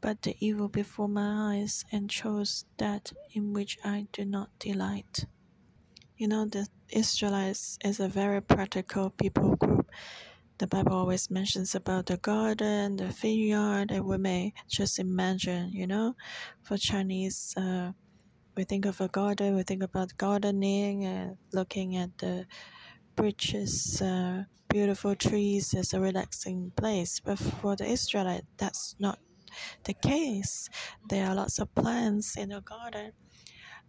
but 0.00 0.22
the 0.22 0.36
evil 0.40 0.68
before 0.68 1.08
my 1.08 1.54
eyes 1.54 1.84
and 1.92 2.10
chose 2.10 2.64
that 2.78 3.12
in 3.32 3.52
which 3.52 3.78
I 3.84 4.06
do 4.12 4.24
not 4.24 4.50
delight. 4.58 5.26
You 6.16 6.28
know, 6.28 6.44
the 6.44 6.68
Israelites 6.90 7.78
is 7.84 8.00
a 8.00 8.08
very 8.08 8.42
practical 8.42 9.10
people 9.10 9.56
group. 9.56 9.90
The 10.58 10.66
Bible 10.66 10.92
always 10.92 11.30
mentions 11.30 11.74
about 11.74 12.06
the 12.06 12.18
garden, 12.18 12.96
the 12.96 13.06
vineyard, 13.06 13.90
and 13.90 14.04
we 14.04 14.18
may 14.18 14.52
just 14.68 14.98
imagine, 14.98 15.70
you 15.72 15.86
know, 15.86 16.14
for 16.62 16.76
Chinese, 16.76 17.54
uh, 17.56 17.92
we 18.56 18.64
think 18.64 18.84
of 18.84 19.00
a 19.00 19.08
garden, 19.08 19.56
we 19.56 19.62
think 19.62 19.82
about 19.82 20.16
gardening 20.18 21.06
and 21.06 21.36
looking 21.52 21.96
at 21.96 22.18
the 22.18 22.46
bridges, 23.16 24.02
uh, 24.02 24.44
beautiful 24.68 25.14
trees 25.14 25.72
as 25.72 25.94
a 25.94 26.00
relaxing 26.00 26.72
place. 26.76 27.20
But 27.20 27.38
for 27.38 27.76
the 27.76 27.86
Israelite, 27.86 28.44
that's 28.58 28.96
not 28.98 29.18
the 29.84 29.94
case. 29.94 30.68
There 31.08 31.26
are 31.26 31.34
lots 31.34 31.58
of 31.58 31.74
plants 31.74 32.36
in 32.36 32.50
the 32.50 32.60
garden, 32.60 33.12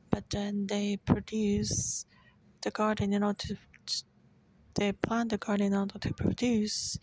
but 0.10 0.30
then 0.30 0.68
they 0.68 0.98
produce 0.98 2.06
the 2.62 2.72
garden 2.72 3.13
in 3.13 3.24
order 3.24 3.44
to 3.48 3.58
they 4.75 4.94
plant 4.94 5.32
the 5.32 5.38
garden 5.38 5.68
in 5.68 5.74
order 5.74 6.00
to 6.00 6.13
produce. 6.13 6.98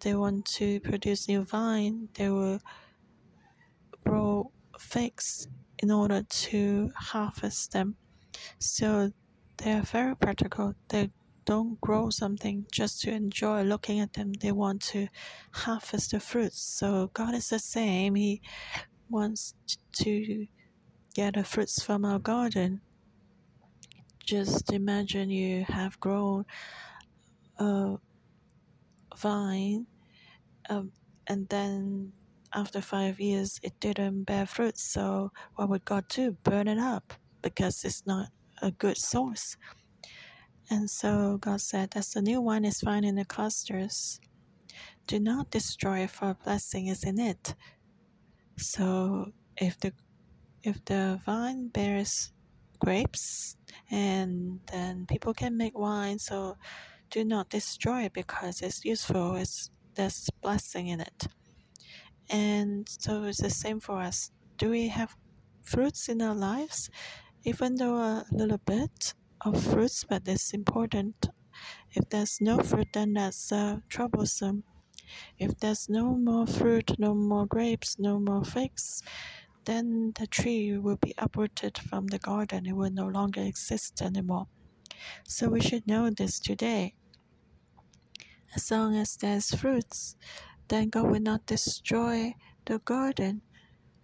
They 0.00 0.14
want 0.14 0.44
to 0.56 0.80
produce 0.80 1.28
new 1.28 1.44
vine. 1.44 2.08
They 2.14 2.28
will 2.28 2.60
grow 4.04 4.52
figs 4.78 5.48
in 5.78 5.90
order 5.90 6.22
to 6.22 6.90
harvest 6.94 7.72
them. 7.72 7.96
So 8.58 9.12
they 9.56 9.72
are 9.72 9.82
very 9.82 10.14
practical. 10.16 10.74
They 10.88 11.10
don't 11.46 11.80
grow 11.80 12.10
something 12.10 12.66
just 12.72 13.00
to 13.02 13.12
enjoy 13.12 13.62
looking 13.62 14.00
at 14.00 14.12
them. 14.14 14.32
They 14.34 14.52
want 14.52 14.82
to 14.92 15.08
harvest 15.52 16.10
the 16.10 16.20
fruits. 16.20 16.60
So 16.60 17.10
God 17.14 17.34
is 17.34 17.48
the 17.48 17.58
same. 17.60 18.16
He 18.16 18.42
wants 19.08 19.54
to 19.92 20.46
get 21.14 21.34
the 21.34 21.44
fruits 21.44 21.82
from 21.82 22.04
our 22.04 22.18
garden. 22.18 22.82
Just 24.24 24.72
imagine 24.72 25.30
you 25.30 25.64
have 25.68 25.98
grown 26.00 26.44
a 27.58 27.96
vine, 29.16 29.86
um, 30.68 30.92
and 31.28 31.48
then 31.48 32.12
after 32.52 32.80
five 32.80 33.20
years 33.20 33.60
it 33.62 33.78
didn't 33.80 34.24
bear 34.24 34.46
fruit. 34.46 34.78
So 34.78 35.32
what 35.54 35.68
would 35.68 35.84
God 35.84 36.06
do? 36.08 36.32
Burn 36.42 36.68
it 36.68 36.78
up 36.78 37.14
because 37.42 37.84
it's 37.84 38.04
not 38.06 38.28
a 38.60 38.72
good 38.72 38.98
source. 38.98 39.56
And 40.68 40.90
so 40.90 41.38
God 41.38 41.60
said, 41.60 41.92
As 41.94 42.10
the 42.10 42.22
new 42.22 42.40
wine 42.40 42.64
is 42.64 42.80
found 42.80 43.04
in 43.04 43.14
the 43.14 43.24
clusters, 43.24 44.20
do 45.06 45.20
not 45.20 45.50
destroy, 45.50 46.00
it 46.00 46.10
for 46.10 46.36
blessing 46.44 46.88
is 46.88 47.04
in 47.04 47.20
it. 47.20 47.54
So 48.56 49.32
if 49.56 49.78
the 49.78 49.92
if 50.62 50.84
the 50.84 51.20
vine 51.24 51.68
bears 51.68 52.32
grapes 52.80 53.56
and 53.90 54.60
then 54.72 55.06
people 55.06 55.32
can 55.32 55.56
make 55.56 55.78
wine, 55.78 56.18
so 56.18 56.56
do 57.10 57.24
not 57.24 57.50
destroy 57.50 58.02
it 58.04 58.12
because 58.12 58.60
it's 58.62 58.84
useful, 58.84 59.36
it's 59.36 59.70
there's 59.94 60.28
blessing 60.42 60.88
in 60.88 61.00
it. 61.00 61.28
And 62.28 62.88
so 62.88 63.22
it's 63.24 63.40
the 63.40 63.50
same 63.50 63.78
for 63.78 64.00
us. 64.00 64.32
Do 64.58 64.70
we 64.70 64.88
have 64.88 65.16
fruits 65.62 66.08
in 66.08 66.20
our 66.20 66.34
lives? 66.34 66.90
Even 67.44 67.76
though 67.76 67.96
a 67.96 68.26
little 68.32 68.58
bit, 68.58 69.14
of 69.40 69.62
fruits, 69.62 70.04
but 70.04 70.22
it's 70.26 70.52
important. 70.52 71.28
If 71.92 72.08
there's 72.10 72.40
no 72.40 72.58
fruit, 72.58 72.88
then 72.92 73.14
that's 73.14 73.52
uh, 73.52 73.78
troublesome. 73.88 74.64
If 75.38 75.58
there's 75.60 75.88
no 75.88 76.16
more 76.16 76.46
fruit, 76.46 76.98
no 76.98 77.14
more 77.14 77.46
grapes, 77.46 77.98
no 77.98 78.18
more 78.18 78.44
figs, 78.44 79.02
then 79.64 80.12
the 80.18 80.26
tree 80.26 80.76
will 80.78 80.96
be 80.96 81.14
uprooted 81.18 81.78
from 81.78 82.06
the 82.06 82.18
garden. 82.18 82.66
It 82.66 82.74
will 82.74 82.90
no 82.90 83.06
longer 83.06 83.42
exist 83.42 84.02
anymore. 84.02 84.46
So 85.24 85.48
we 85.48 85.60
should 85.60 85.86
know 85.86 86.10
this 86.10 86.40
today. 86.40 86.94
As 88.54 88.70
long 88.70 88.96
as 88.96 89.16
there's 89.16 89.54
fruits, 89.54 90.16
then 90.68 90.88
God 90.88 91.10
will 91.10 91.20
not 91.20 91.46
destroy 91.46 92.34
the 92.64 92.78
garden. 92.78 93.42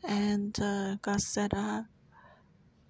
And 0.04 0.58
uh, 0.60 0.96
God 1.00 1.20
said, 1.20 1.54
uh, 1.54 1.82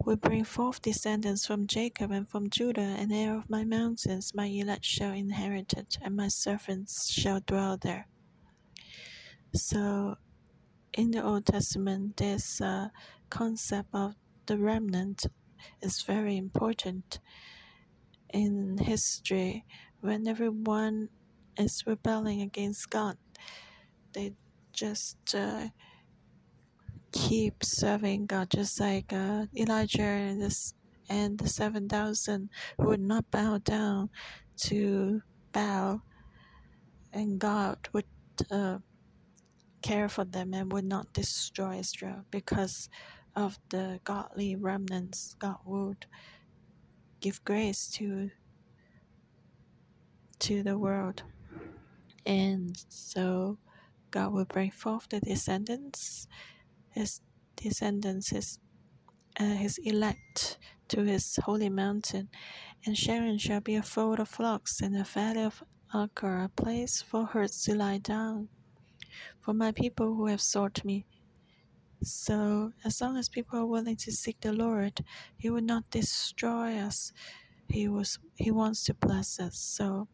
will 0.04 0.16
bring 0.16 0.44
forth 0.44 0.82
descendants 0.82 1.46
from 1.46 1.66
Jacob 1.66 2.10
and 2.10 2.28
from 2.28 2.50
Judah, 2.50 2.80
an 2.80 3.12
heir 3.12 3.36
of 3.36 3.50
my 3.50 3.64
mountains. 3.64 4.32
My 4.34 4.46
elect 4.46 4.84
shall 4.84 5.12
inherit 5.12 5.72
it, 5.74 5.98
and 6.02 6.16
my 6.16 6.28
servants 6.28 7.12
shall 7.12 7.40
dwell 7.40 7.76
there. 7.76 8.08
So, 9.54 10.16
in 10.94 11.12
the 11.12 11.22
Old 11.24 11.46
Testament, 11.46 12.16
this 12.18 12.60
uh, 12.60 12.88
concept 13.30 13.90
of 13.94 14.14
the 14.46 14.58
remnant 14.58 15.26
is 15.82 16.02
very 16.02 16.36
important. 16.36 17.20
In 18.32 18.78
history, 18.78 19.64
when 20.00 20.26
everyone 20.26 21.10
is 21.58 21.84
rebelling 21.86 22.42
against 22.42 22.90
God, 22.90 23.18
they 24.14 24.34
just 24.72 25.34
uh, 25.34 25.68
keep 27.12 27.64
serving 27.64 28.26
God, 28.26 28.50
just 28.50 28.80
like 28.80 29.12
uh, 29.12 29.46
Elijah 29.56 30.02
and, 30.02 30.42
and 31.08 31.38
the 31.38 31.48
7,000 31.48 32.50
who 32.78 32.86
would 32.88 33.00
not 33.00 33.30
bow 33.30 33.58
down 33.58 34.10
to 34.58 35.22
Baal, 35.52 36.02
and 37.12 37.38
God 37.38 37.88
would 37.92 38.06
uh, 38.50 38.78
care 39.82 40.08
for 40.08 40.24
them 40.24 40.54
and 40.54 40.72
would 40.72 40.84
not 40.84 41.12
destroy 41.12 41.78
Israel 41.78 42.24
because 42.30 42.88
of 43.36 43.58
the 43.70 44.00
godly 44.04 44.56
remnants. 44.56 45.36
God 45.38 45.58
would 45.64 46.06
give 47.20 47.44
grace 47.44 47.88
to 47.88 48.30
to 50.40 50.62
the 50.62 50.76
world. 50.76 51.22
And 52.26 52.76
so 52.88 53.58
God 54.10 54.32
will 54.32 54.44
bring 54.44 54.70
forth 54.72 55.08
the 55.08 55.20
descendants, 55.20 56.26
his 56.92 57.20
descendants, 57.56 58.30
his, 58.30 58.58
uh, 59.38 59.44
his 59.44 59.78
elect 59.78 60.58
to 60.88 61.02
his 61.04 61.38
holy 61.44 61.68
mountain. 61.68 62.28
And 62.84 62.96
Sharon 62.96 63.38
shall 63.38 63.60
be 63.60 63.74
a 63.76 63.82
fold 63.82 64.20
of 64.20 64.28
flocks, 64.28 64.80
and 64.80 64.94
the 64.94 65.04
valley 65.04 65.42
of 65.42 65.62
Achor 65.94 66.44
a 66.44 66.48
place 66.48 67.02
for 67.02 67.26
herds 67.26 67.64
to 67.64 67.74
lie 67.74 67.98
down. 67.98 68.48
For 69.40 69.52
my 69.54 69.72
people 69.72 70.14
who 70.14 70.26
have 70.26 70.40
sought 70.40 70.84
me. 70.84 71.06
So, 72.02 72.72
as 72.84 73.00
long 73.00 73.16
as 73.16 73.28
people 73.28 73.58
are 73.60 73.66
willing 73.66 73.96
to 73.96 74.10
seek 74.12 74.40
the 74.40 74.52
Lord, 74.52 75.04
He 75.36 75.50
will 75.50 75.62
not 75.62 75.90
destroy 75.90 76.76
us. 76.76 77.12
He 77.68 77.88
was 77.88 78.18
He 78.34 78.50
wants 78.50 78.84
to 78.84 78.94
bless 78.94 79.38
us. 79.38 79.58
So, 79.58 80.08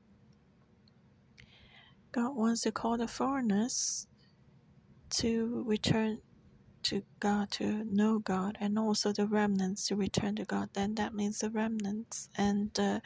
God 2.12 2.36
wants 2.36 2.62
to 2.62 2.72
call 2.72 2.98
the 2.98 3.08
foreigners 3.08 4.06
to 5.10 5.64
return 5.66 6.20
to 6.84 7.02
God, 7.20 7.50
to 7.52 7.84
know 7.84 8.18
God, 8.18 8.56
and 8.60 8.78
also 8.78 9.12
the 9.12 9.26
remnants 9.26 9.86
to 9.88 9.96
return 9.96 10.36
to 10.36 10.44
God. 10.44 10.70
Then 10.74 10.94
that 10.96 11.14
means 11.14 11.40
the 11.40 11.50
remnants 11.50 12.28
and 12.36 12.78
uh, 12.78 13.00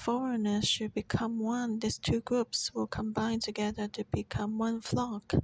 foreigners 0.00 0.68
should 0.68 0.94
become 0.94 1.38
one. 1.38 1.78
These 1.78 1.98
two 1.98 2.20
groups 2.20 2.72
will 2.74 2.86
combine 2.86 3.40
together 3.40 3.88
to 3.88 4.04
become 4.12 4.58
one 4.58 4.80
flock. 4.80 5.34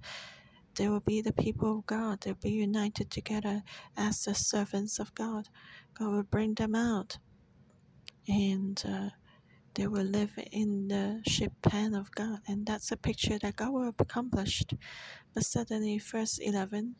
They 0.75 0.89
will 0.89 1.01
be 1.01 1.21
the 1.21 1.33
people 1.33 1.79
of 1.79 1.87
God. 1.87 2.23
They'll 2.23 2.35
be 2.35 2.51
united 2.51 3.11
together 3.11 3.63
as 3.97 4.25
the 4.25 4.35
servants 4.35 4.99
of 4.99 5.15
God. 5.15 5.49
God 5.95 6.13
will 6.13 6.23
bring 6.23 6.55
them 6.55 6.75
out. 6.75 7.19
And 8.29 8.83
uh, 8.89 9.11
they 9.75 9.87
will 9.87 10.05
live 10.05 10.39
in 10.53 10.89
the 10.89 11.23
sheep 11.27 11.53
pen 11.63 11.95
of 11.95 12.11
God, 12.11 12.41
and 12.47 12.67
that's 12.67 12.93
a 12.93 12.97
picture 12.97 13.39
that 13.39 13.57
God 13.57 13.73
will 13.73 13.95
accomplish. 13.99 14.65
But 15.33 15.45
suddenly, 15.45 15.99
verse 15.99 16.39
11, 16.39 16.97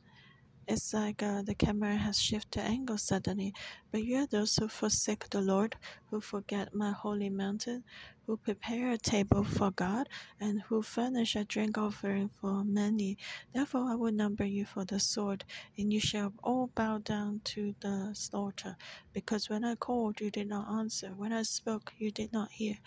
it's 0.67 0.95
like 0.95 1.23
uh, 1.23 1.43
the 1.43 1.55
camera 1.55 1.97
has 1.97 2.21
shifted 2.21 2.61
angle 2.61 2.99
suddenly. 2.99 3.53
But 3.91 4.05
you 4.05 4.19
are 4.19 4.27
those 4.27 4.57
who 4.57 4.69
forsake 4.69 5.29
the 5.31 5.41
Lord, 5.41 5.77
who 6.11 6.21
forget 6.21 6.75
my 6.75 6.93
holy 6.93 7.31
mountain, 7.31 7.85
who 8.27 8.37
prepare 8.37 8.93
a 8.93 8.99
table 8.99 9.45
for 9.45 9.71
Gad, 9.71 10.09
and 10.41 10.63
who 10.63 10.83
furnish 10.83 11.35
a 11.37 11.45
drink 11.45 11.77
offering 11.79 12.29
for 12.29 12.65
Meni. 12.65 13.19
Therefore, 13.53 13.91
I 13.91 13.95
will 13.97 14.13
number 14.13 14.45
you 14.45 14.65
for 14.65 14.85
the 14.85 15.01
sword, 15.01 15.45
and 15.77 15.93
you 15.93 16.01
shall 16.01 16.33
all 16.43 16.69
bow 16.75 16.99
down 16.99 17.41
to 17.45 17.75
the 17.81 18.11
slaughter. 18.15 18.77
Because 19.13 19.51
when 19.51 19.65
I 19.65 19.75
called, 19.75 20.21
you 20.21 20.31
did 20.31 20.49
not 20.49 20.71
answer. 20.71 21.09
When 21.17 21.33
I 21.33 21.43
spoke, 21.43 21.93
you 21.99 22.11
did 22.11 22.33
not 22.33 22.53
hear. 22.53 22.79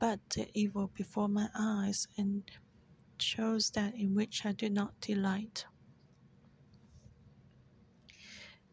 But 0.00 0.20
the 0.30 0.48
evil 0.54 0.90
before 0.94 1.28
my 1.28 1.48
eyes, 1.58 2.08
and 2.16 2.42
chose 3.18 3.70
that 3.70 3.94
in 3.94 4.14
which 4.14 4.46
I 4.46 4.52
did 4.52 4.72
not 4.72 5.00
delight. 5.00 5.66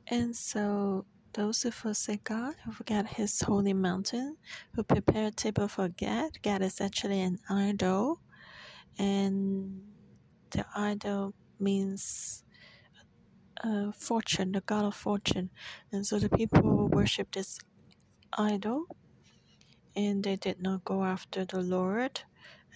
And 0.07 0.35
so 0.35 1.05
those 1.33 1.63
who 1.63 1.71
forsake 1.71 2.25
God, 2.25 2.55
who 2.63 2.71
forget 2.71 3.07
his 3.07 3.41
holy 3.41 3.73
mountain, 3.73 4.37
who 4.73 4.83
prepare 4.83 5.27
a 5.27 5.31
table 5.31 5.67
for 5.67 5.89
Gad, 5.89 6.41
Gad 6.41 6.61
is 6.61 6.79
actually 6.79 7.21
an 7.21 7.39
idol. 7.49 8.19
And 8.97 9.81
the 10.51 10.65
idol 10.75 11.33
means 11.59 12.43
uh, 13.63 13.91
fortune, 13.91 14.51
the 14.51 14.61
god 14.61 14.85
of 14.85 14.95
fortune. 14.95 15.49
And 15.91 16.05
so 16.05 16.19
the 16.19 16.29
people 16.29 16.87
worship 16.87 17.31
this 17.31 17.59
idol 18.37 18.85
and 19.95 20.23
they 20.23 20.35
did 20.35 20.61
not 20.61 20.85
go 20.85 21.03
after 21.03 21.45
the 21.45 21.61
Lord. 21.61 22.21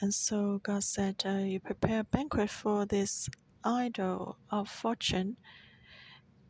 And 0.02 0.14
so 0.14 0.60
God 0.64 0.84
said, 0.84 1.24
uh, 1.26 1.40
You 1.40 1.60
prepare 1.60 2.02
a 2.02 2.04
banquet 2.04 2.50
for 2.50 2.86
this 2.86 3.30
idol 3.64 4.38
of 4.50 4.70
fortune 4.70 5.38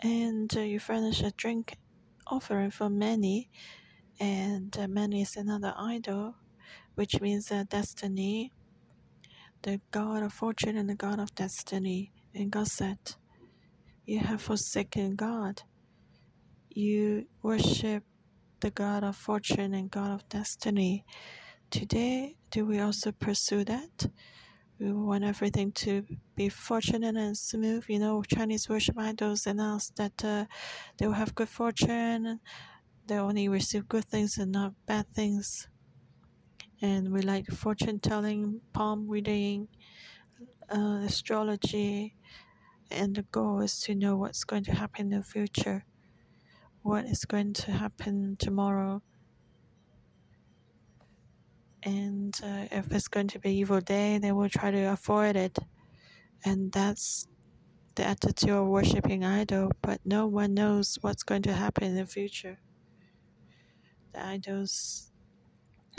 and 0.02 0.56
uh, 0.56 0.62
you 0.62 0.80
furnish 0.80 1.22
a 1.22 1.32
drink 1.32 1.78
offering 2.28 2.72
for 2.72 2.90
Meni, 2.90 3.50
and 4.20 4.78
uh, 4.78 4.88
Meni 4.88 5.22
is 5.22 5.36
another 5.36 5.74
idol, 5.78 6.36
which 6.96 7.22
means 7.22 7.52
uh, 7.52 7.64
destiny, 7.70 8.54
the 9.64 9.82
god 9.92 10.24
of 10.24 10.34
fortune 10.34 10.78
and 10.78 10.90
the 10.90 10.96
god 10.96 11.20
of 11.20 11.34
destiny. 11.36 12.12
And 12.34 12.52
God 12.52 12.68
said, 12.68 13.00
You 14.06 14.20
have 14.20 14.42
forsaken 14.42 15.16
God. 15.16 15.64
You 16.70 17.26
worship 17.42 18.04
the 18.60 18.72
God 18.72 19.04
of 19.04 19.16
fortune 19.16 19.74
and 19.74 19.90
God 19.90 20.12
of 20.12 20.30
destiny. 20.30 21.06
Today, 21.72 22.36
do 22.52 22.66
we 22.66 22.80
also 22.80 23.12
pursue 23.12 23.64
that? 23.66 24.08
We 24.80 24.94
want 24.94 25.24
everything 25.26 25.74
to 25.84 26.06
be 26.36 26.50
fortunate 26.50 27.16
and 27.18 27.38
smooth. 27.38 27.86
You 27.90 28.00
know, 28.00 28.24
Chinese 28.24 28.70
worship 28.70 28.98
idols 28.98 29.46
announce 29.46 29.90
that 29.92 30.24
uh, 30.24 30.46
they 30.98 31.06
will 31.06 31.14
have 31.14 31.36
good 31.36 31.50
fortune, 31.50 32.40
they 33.08 33.18
only 33.18 33.50
receive 33.50 33.90
good 33.90 34.06
things 34.06 34.38
and 34.38 34.52
not 34.52 34.74
bad 34.86 35.10
things. 35.14 35.68
And 36.82 37.12
we 37.12 37.22
like 37.22 37.48
fortune 37.48 38.00
telling, 38.00 38.62
palm 38.74 39.08
reading, 39.10 39.68
uh, 40.70 41.02
astrology, 41.06 42.16
and 42.92 43.16
the 43.16 43.24
goal 43.24 43.62
is 43.62 43.80
to 43.82 43.96
know 43.96 44.18
what's 44.18 44.44
going 44.44 44.64
to 44.66 44.74
happen 44.74 45.12
in 45.14 45.20
the 45.20 45.24
future, 45.26 45.86
what 46.82 47.06
is 47.06 47.26
going 47.26 47.54
to 47.54 47.72
happen 47.72 48.38
tomorrow 48.40 49.02
and 51.84 52.40
uh, 52.44 52.66
if 52.72 52.92
it's 52.92 53.08
going 53.08 53.28
to 53.28 53.40
be 53.40 53.52
evil 53.52 53.82
day 53.82 54.18
they 54.18 54.32
will 54.32 54.50
try 54.50 54.72
to 54.72 54.92
avoid 54.92 55.36
it. 55.36 55.58
And 56.46 56.72
that's 56.72 57.28
the 57.96 58.06
attitude 58.06 58.50
of 58.50 58.68
worshiping 58.68 59.26
idol 59.26 59.72
but 59.82 60.00
no 60.06 60.28
one 60.28 60.54
knows 60.54 60.98
what's 61.02 61.24
going 61.24 61.42
to 61.44 61.54
happen 61.54 61.84
in 61.84 61.96
the 61.96 62.06
future. 62.06 62.60
The 64.14 64.26
idols 64.26 65.12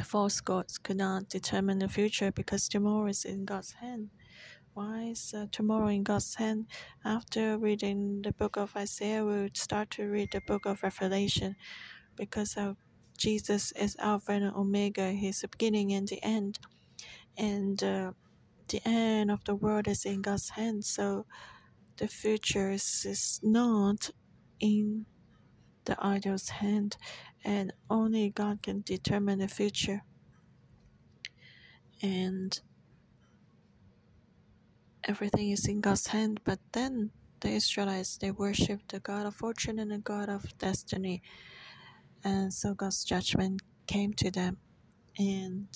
false 0.04 0.40
gods 0.40 0.78
could 0.78 0.96
not 0.96 1.28
determine 1.28 1.78
the 1.78 1.88
future 1.88 2.32
because 2.32 2.68
tomorrow 2.68 3.06
is 3.06 3.24
in 3.24 3.44
god's 3.44 3.72
hand. 3.72 4.10
Why 4.72 5.08
is 5.10 5.34
uh, 5.36 5.46
tomorrow 5.50 5.88
in 5.88 6.04
god's 6.04 6.34
hand? 6.36 6.66
After 7.04 7.58
reading 7.58 8.22
the 8.22 8.32
book 8.32 8.56
of 8.56 8.76
isaiah 8.76 9.24
we 9.24 9.42
would 9.42 9.56
start 9.56 9.90
to 9.92 10.04
read 10.04 10.30
the 10.32 10.40
book 10.40 10.64
of 10.66 10.82
revelation 10.82 11.56
because 12.16 12.56
of 12.56 12.76
Jesus 13.20 13.70
is 13.72 13.96
Alpha 13.98 14.32
and 14.32 14.56
Omega. 14.56 15.12
He's 15.12 15.42
the 15.42 15.48
beginning 15.48 15.92
and 15.92 16.08
the 16.08 16.24
end. 16.24 16.58
And 17.36 17.82
uh, 17.84 18.12
the 18.68 18.80
end 18.86 19.30
of 19.30 19.44
the 19.44 19.54
world 19.54 19.86
is 19.88 20.06
in 20.06 20.22
God's 20.22 20.48
hands. 20.48 20.88
So 20.88 21.26
the 21.98 22.08
future 22.08 22.70
is, 22.70 23.04
is 23.06 23.38
not 23.42 24.08
in 24.58 25.04
the 25.84 25.96
idol's 26.02 26.48
hand. 26.48 26.96
And 27.44 27.74
only 27.90 28.30
God 28.30 28.62
can 28.62 28.80
determine 28.80 29.40
the 29.40 29.48
future. 29.48 30.02
And 32.00 32.58
everything 35.04 35.50
is 35.50 35.68
in 35.68 35.82
God's 35.82 36.06
hand. 36.06 36.40
But 36.42 36.60
then 36.72 37.10
the 37.40 37.50
Israelites, 37.50 38.16
they 38.16 38.30
worship 38.30 38.80
the 38.88 39.00
God 39.00 39.26
of 39.26 39.34
fortune 39.34 39.78
and 39.78 39.90
the 39.90 39.98
God 39.98 40.30
of 40.30 40.56
destiny. 40.56 41.20
And 42.24 42.52
so 42.52 42.74
God's 42.74 43.04
judgment 43.04 43.62
came 43.86 44.12
to 44.14 44.30
them. 44.30 44.58
And 45.18 45.68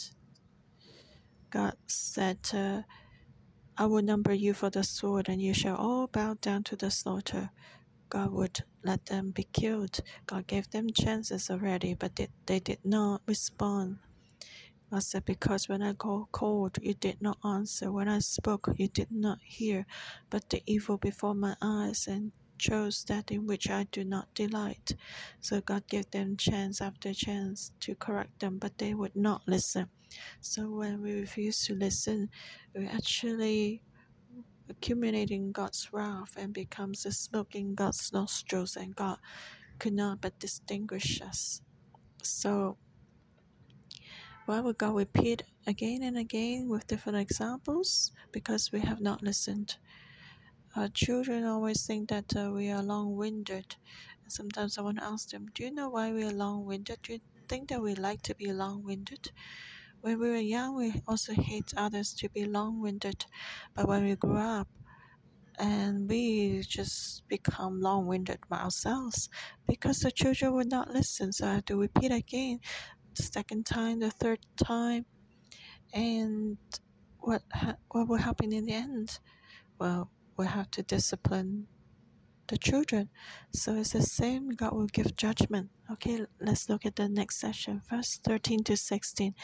God 1.50 1.74
said, 1.86 2.38
uh, 2.54 2.82
I 3.76 3.86
will 3.86 4.02
number 4.02 4.32
you 4.34 4.54
for 4.54 4.70
the 4.70 4.84
sword, 4.84 5.28
and 5.28 5.42
you 5.42 5.54
shall 5.54 5.76
all 5.76 6.06
bow 6.06 6.36
down 6.40 6.64
to 6.64 6.76
the 6.76 6.90
slaughter. 6.90 7.50
God 8.10 8.32
would 8.32 8.60
let 8.84 9.06
them 9.06 9.30
be 9.32 9.44
killed. 9.52 10.00
God 10.26 10.46
gave 10.46 10.70
them 10.70 10.90
chances 10.92 11.50
already, 11.50 11.94
but 11.94 12.16
they, 12.16 12.28
they 12.46 12.60
did 12.60 12.80
not 12.84 13.22
respond. 13.26 13.98
I 14.92 15.00
said, 15.00 15.24
Because 15.24 15.68
when 15.68 15.82
I 15.82 15.94
called, 15.94 16.78
you 16.82 16.94
did 16.94 17.20
not 17.20 17.38
answer. 17.44 17.92
When 17.92 18.08
I 18.08 18.20
spoke, 18.20 18.68
you 18.76 18.88
did 18.88 19.10
not 19.10 19.38
hear. 19.44 19.86
But 20.30 20.50
the 20.50 20.62
evil 20.66 20.98
before 20.98 21.34
my 21.34 21.56
eyes 21.62 22.06
and 22.08 22.32
chose 22.58 23.04
that 23.04 23.30
in 23.30 23.46
which 23.46 23.68
I 23.70 23.84
do 23.90 24.04
not 24.04 24.32
delight. 24.34 24.94
So 25.40 25.60
God 25.60 25.86
gave 25.86 26.10
them 26.10 26.36
chance 26.36 26.80
after 26.80 27.12
chance 27.12 27.72
to 27.80 27.94
correct 27.94 28.40
them, 28.40 28.58
but 28.58 28.78
they 28.78 28.94
would 28.94 29.16
not 29.16 29.42
listen. 29.46 29.88
So 30.40 30.70
when 30.70 31.02
we 31.02 31.14
refuse 31.14 31.64
to 31.66 31.74
listen, 31.74 32.30
we 32.74 32.86
actually 32.86 33.82
accumulating 34.68 35.52
God's 35.52 35.92
wrath 35.92 36.36
and 36.36 36.52
becomes 36.52 37.04
a 37.04 37.12
smoke 37.12 37.54
in 37.54 37.74
God's 37.74 38.12
nostrils, 38.12 38.76
and 38.76 38.96
God 38.96 39.18
could 39.78 39.92
not 39.92 40.20
but 40.20 40.38
distinguish 40.38 41.20
us. 41.20 41.60
So 42.22 42.78
why 44.46 44.60
would 44.60 44.78
God 44.78 44.94
repeat 44.94 45.42
again 45.66 46.02
and 46.02 46.16
again 46.18 46.68
with 46.68 46.86
different 46.86 47.18
examples? 47.18 48.12
Because 48.32 48.72
we 48.72 48.80
have 48.80 49.00
not 49.00 49.22
listened. 49.22 49.76
Uh, 50.76 50.88
children 50.92 51.44
always 51.44 51.86
think 51.86 52.08
that 52.10 52.34
uh, 52.36 52.50
we 52.52 52.68
are 52.70 52.82
long 52.82 53.16
winded 53.16 53.76
Sometimes 54.28 54.78
I 54.78 54.82
want 54.82 54.98
to 54.98 55.04
ask 55.04 55.30
them, 55.30 55.46
Do 55.54 55.64
you 55.64 55.70
know 55.72 55.90
why 55.90 56.12
we 56.12 56.24
are 56.24 56.32
long 56.32 56.66
winded? 56.66 57.00
Do 57.04 57.14
you 57.14 57.20
think 57.48 57.68
that 57.70 57.82
we 57.82 57.94
like 57.94 58.22
to 58.24 58.34
be 58.34 58.52
long 58.52 58.82
winded? 58.84 59.32
When 60.02 60.18
we 60.20 60.30
were 60.30 60.36
young, 60.38 60.76
we 60.76 61.02
also 61.08 61.34
hate 61.34 61.74
others 61.76 62.14
to 62.14 62.30
be 62.30 62.44
long 62.46 62.80
winded. 62.80 63.26
But 63.74 63.88
when 63.88 64.04
we 64.04 64.16
grow 64.16 64.38
up, 64.38 64.68
and 65.58 66.08
we 66.08 66.62
just 66.62 67.26
become 67.28 67.80
long 67.80 68.06
winded 68.06 68.40
by 68.48 68.58
ourselves 68.58 69.28
because 69.68 70.00
the 70.00 70.10
children 70.12 70.54
would 70.54 70.70
not 70.70 70.90
listen. 70.90 71.32
So 71.32 71.48
I 71.48 71.54
have 71.56 71.64
to 71.66 71.80
repeat 71.80 72.12
again 72.12 72.60
the 73.14 73.22
second 73.24 73.66
time, 73.66 74.00
the 74.00 74.10
third 74.10 74.40
time. 74.56 75.06
And 75.92 76.58
what, 77.18 77.42
ha- 77.52 77.76
what 77.90 78.08
will 78.08 78.18
happen 78.18 78.52
in 78.52 78.66
the 78.66 78.72
end? 78.74 79.20
Well, 79.78 80.10
we 80.36 80.46
have 80.46 80.70
to 80.72 80.82
discipline 80.82 81.68
the 82.48 82.58
children. 82.58 83.10
So 83.52 83.76
it's 83.76 83.92
the 83.92 84.02
same, 84.02 84.50
God 84.50 84.74
will 84.74 84.86
give 84.86 85.16
judgment. 85.16 85.70
Okay, 85.92 86.24
let's 86.40 86.70
look 86.70 86.86
at 86.86 86.96
the 86.96 87.08
next 87.10 87.36
section, 87.40 87.82
verse 87.90 88.18
13 88.24 88.64
to 88.64 88.76
16. 88.76 89.34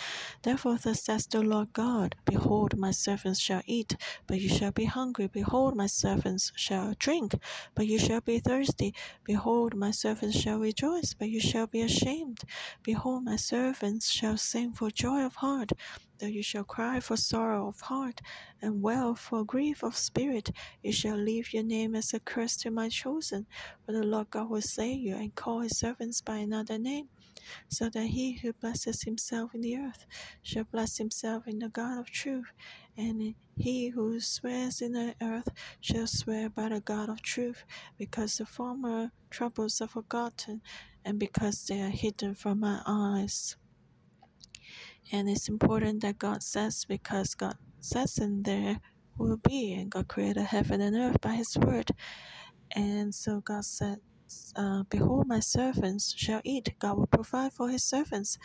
Therefore, 0.43 0.79
thus 0.83 1.05
says 1.05 1.27
the 1.27 1.43
Lord 1.43 1.75
God 1.75 2.17
Behold, 2.25 2.79
my 2.79 2.93
servants 2.93 3.39
shall 3.41 3.61
eat, 3.67 3.97
but 4.27 4.41
you 4.41 4.49
shall 4.49 4.73
be 4.73 4.87
hungry. 4.87 5.27
Behold, 5.27 5.77
my 5.77 5.87
servants 5.87 6.51
shall 6.57 6.95
drink, 6.99 7.35
but 7.75 7.87
you 7.87 7.99
shall 7.99 8.23
be 8.23 8.39
thirsty. 8.39 8.95
Behold, 9.25 9.75
my 9.75 9.91
servants 9.91 10.39
shall 10.41 10.59
rejoice, 10.59 11.13
but 11.13 11.29
you 11.29 11.41
shall 11.41 11.67
be 11.67 11.83
ashamed. 11.83 12.41
Behold, 12.83 13.25
my 13.25 13.37
servants 13.37 14.11
shall 14.11 14.39
sing 14.39 14.73
for 14.73 14.91
joy 14.91 15.23
of 15.23 15.37
heart, 15.37 15.73
though 16.21 16.27
you 16.27 16.43
shall 16.43 16.65
cry 16.65 17.01
for 17.01 17.17
sorrow 17.19 17.69
of 17.69 17.81
heart, 17.83 18.23
and 18.63 18.83
wail 18.83 19.15
for 19.15 19.45
grief 19.45 19.83
of 19.83 19.97
spirit. 19.97 20.51
You 20.83 20.93
shall 20.93 21.17
leave 21.17 21.53
your 21.53 21.65
name 21.65 21.95
as 21.95 22.15
a 22.15 22.21
curse 22.21 22.57
to 22.59 22.71
my 22.71 22.89
chosen, 22.89 23.47
for 23.85 23.93
the 23.93 24.03
Lord 24.03 24.31
God 24.31 24.49
will 24.49 24.63
save 24.63 25.01
you 25.01 25.17
and 25.17 25.35
call 25.35 25.61
his 25.61 25.79
servants 25.79 26.23
by 26.31 26.37
another 26.37 26.79
name, 26.79 27.09
so 27.69 27.89
that 27.89 28.07
he 28.07 28.39
who 28.39 28.53
blesses 28.53 29.03
himself 29.03 29.53
in 29.53 29.63
the 29.63 29.77
earth 29.77 30.07
shall 30.43 30.63
bless 30.63 30.97
himself 30.99 31.49
in 31.49 31.59
the 31.59 31.69
God 31.69 31.99
of 31.99 32.09
truth, 32.09 32.53
and 32.97 33.35
he 33.57 33.89
who 33.89 34.21
swears 34.21 34.81
in 34.81 34.93
the 34.93 35.17
earth 35.21 35.49
shall 35.81 36.07
swear 36.07 36.49
by 36.49 36.69
the 36.69 36.81
God 36.81 37.09
of 37.09 37.21
truth, 37.21 37.65
because 37.99 38.39
the 38.39 38.47
former 38.47 39.11
troubles 39.29 39.81
are 39.81 39.89
forgotten, 39.89 40.63
and 41.05 41.19
because 41.19 41.65
they 41.67 41.81
are 41.83 41.91
hidden 42.05 42.37
from 42.37 42.61
my 42.61 42.81
eyes. 42.87 43.57
And 45.11 45.29
it's 45.29 45.49
important 45.49 46.03
that 46.03 46.19
God 46.19 46.45
says, 46.45 46.85
because 46.85 47.35
God 47.35 47.57
says 47.81 48.19
in 48.19 48.45
there 48.45 48.79
will 49.19 49.39
be, 49.39 49.75
and 49.75 49.91
God 49.91 50.07
created 50.07 50.45
heaven 50.45 50.81
and 50.81 50.95
earth 50.97 51.21
by 51.21 51.35
His 51.35 51.59
word. 51.59 51.91
And 52.71 53.13
so 53.13 53.41
God 53.41 53.65
said, 53.65 53.99
uh, 54.57 54.85
Behold, 54.91 55.27
my 55.29 55.41
servants 55.41 56.15
shall 56.17 56.41
eat. 56.45 56.75
God 56.79 56.99
will 56.99 57.07
provide 57.07 57.53
for 57.53 57.69
his 57.71 57.85
servants, 57.85 58.39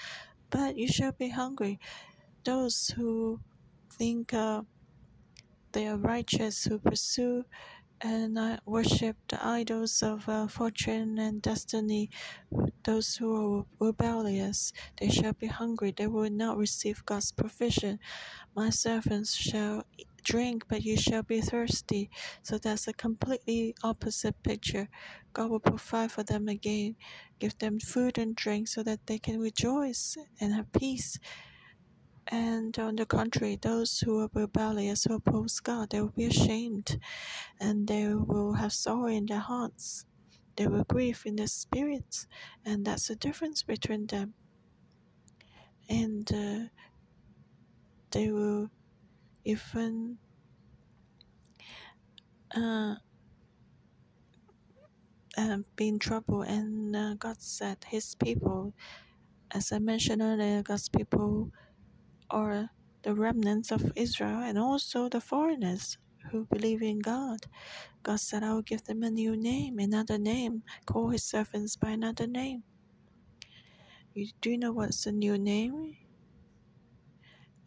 but 0.50 0.78
you 0.78 0.88
shall 0.88 1.12
be 1.14 1.30
hungry. 1.30 1.80
Those 2.46 2.90
who 2.96 3.42
think 3.92 4.34
uh, 4.34 4.64
they 5.74 5.88
are 5.88 5.98
righteous, 5.98 6.66
who 6.66 6.80
pursue 6.80 7.46
and 8.02 8.38
uh, 8.38 8.58
worship 8.66 9.18
the 9.30 9.46
idols 9.46 10.04
of 10.04 10.30
uh, 10.30 10.48
fortune 10.48 11.18
and 11.20 11.42
destiny, 11.42 12.10
those 12.84 13.16
who 13.18 13.60
are 13.60 13.66
rebellious, 13.88 14.74
they 15.00 15.10
shall 15.10 15.34
be 15.34 15.48
hungry. 15.48 15.94
They 15.96 16.08
will 16.08 16.30
not 16.30 16.58
receive 16.58 17.06
God's 17.06 17.32
provision. 17.32 18.00
My 18.56 18.70
servants 18.70 19.34
shall 19.36 19.86
drink, 20.26 20.66
but 20.68 20.84
you 20.84 20.98
shall 20.98 21.24
be 21.24 21.42
thirsty. 21.42 22.10
So 22.44 22.58
that's 22.58 22.90
a 22.90 22.94
completely 22.94 23.76
opposite 23.84 24.44
picture. 24.44 24.90
God 25.34 25.52
will 25.52 25.62
provide 25.62 26.12
for 26.12 26.24
them 26.24 26.50
again, 26.50 26.98
give 27.40 27.58
them 27.60 27.80
food 27.80 28.18
and 28.18 28.36
drink 28.36 28.68
so 28.68 28.84
that 28.84 29.08
they 29.08 29.20
can 29.20 29.40
rejoice 29.40 30.18
and 30.42 30.54
have 30.54 30.74
peace. 30.74 31.20
And 32.28 32.78
on 32.80 32.98
the 32.98 33.06
contrary, 33.06 33.58
those 33.62 34.00
who 34.00 34.20
are 34.20 34.30
rebellious, 34.34 35.06
who 35.06 35.16
oppose 35.16 35.62
God, 35.62 35.92
they 35.92 36.02
will 36.02 36.10
be 36.18 36.26
ashamed 36.26 37.00
and 37.60 37.88
they 37.88 38.14
will 38.14 38.54
have 38.54 38.74
sorrow 38.74 39.08
in 39.08 39.28
their 39.28 39.40
hearts. 39.40 40.06
They 40.58 40.68
will 40.68 40.86
grieve 40.86 41.24
in 41.26 41.36
their 41.36 41.48
spirits, 41.48 42.28
and 42.66 42.86
that's 42.86 43.10
the 43.10 43.16
difference 43.16 43.64
between 43.64 44.08
them. 44.08 44.34
And 45.90 46.32
uh, 46.34 46.70
they 48.12 48.32
will 48.32 48.72
even 49.46 50.18
uh, 52.56 52.96
uh, 55.38 55.58
be 55.76 55.88
in 55.90 56.00
trouble. 56.00 56.42
And 56.44 56.96
uh, 56.96 57.16
God 57.16 57.42
said, 57.42 57.80
His 57.88 58.16
people, 58.16 58.74
as 59.52 59.72
I 59.72 59.80
mentioned 59.80 60.22
earlier, 60.22 60.64
God's 60.64 60.90
people 60.90 61.52
are 62.30 62.70
the 63.04 63.14
remnants 63.16 63.72
of 63.72 63.92
Israel 63.96 64.42
and 64.42 64.58
also 64.58 65.10
the 65.10 65.22
foreigners 65.22 65.98
who 66.32 66.46
believe 66.46 66.82
in 66.82 67.00
God. 67.00 67.40
God 68.04 68.20
said, 68.20 68.44
I 68.44 68.54
will 68.54 68.64
give 68.64 68.86
them 68.86 69.04
a 69.04 69.12
new 69.12 69.38
name, 69.38 69.80
another 69.80 70.18
name, 70.18 70.64
call 70.86 71.10
His 71.10 71.24
servants 71.24 71.76
by 71.76 71.92
another 71.92 72.28
name. 72.28 72.64
You 74.14 74.28
do 74.42 74.58
know 74.58 74.74
what's 74.74 75.06
a 75.06 75.12
new 75.12 75.38
name? 75.38 75.98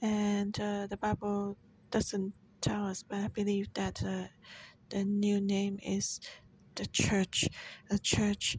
And 0.02 0.58
uh, 0.60 0.86
the 0.88 0.96
Bible 0.96 1.56
doesn't 1.90 2.34
tell 2.60 2.86
us, 2.86 3.02
but 3.02 3.18
I 3.18 3.28
believe 3.28 3.72
that 3.74 4.02
uh, 4.04 4.28
the 4.90 5.04
new 5.04 5.40
name 5.40 5.78
is 5.82 6.20
the 6.74 6.86
church. 6.86 7.48
The 7.90 7.98
church 7.98 8.56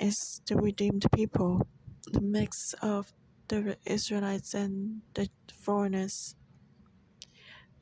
is 0.00 0.40
the 0.46 0.56
redeemed 0.56 1.06
people, 1.14 1.66
the 2.06 2.20
mix 2.20 2.74
of 2.82 3.12
the 3.48 3.76
Israelites 3.84 4.54
and 4.54 5.02
the 5.14 5.28
foreigners. 5.52 6.34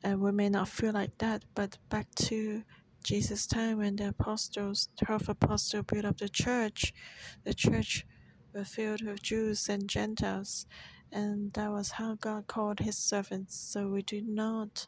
And 0.03 0.21
we 0.21 0.31
may 0.31 0.49
not 0.49 0.67
feel 0.69 0.93
like 0.93 1.17
that, 1.17 1.45
but 1.55 1.77
back 1.89 2.13
to 2.15 2.63
Jesus' 3.03 3.47
time 3.47 3.79
when 3.79 3.95
the 3.95 4.09
apostles, 4.09 4.89
12 5.03 5.29
apostles 5.29 5.83
built 5.87 6.05
up 6.05 6.17
the 6.17 6.29
church, 6.29 6.93
the 7.43 7.53
church 7.53 8.05
was 8.53 8.69
filled 8.69 9.03
with 9.03 9.21
Jews 9.21 9.69
and 9.69 9.87
Gentiles, 9.89 10.65
and 11.15 11.53
that 11.53 11.71
was 11.71 11.91
how 11.91 12.15
God 12.15 12.45
called 12.45 12.79
his 12.79 12.97
servants. 12.97 13.57
So 13.57 13.87
we 13.87 14.01
do 14.01 14.21
not 14.21 14.87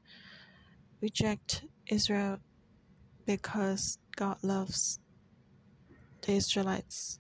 reject 1.02 1.63
Israel 1.88 2.40
because 3.26 3.98
God 4.18 4.38
loves 4.44 5.00
the 6.22 6.34
Israelites. 6.34 7.20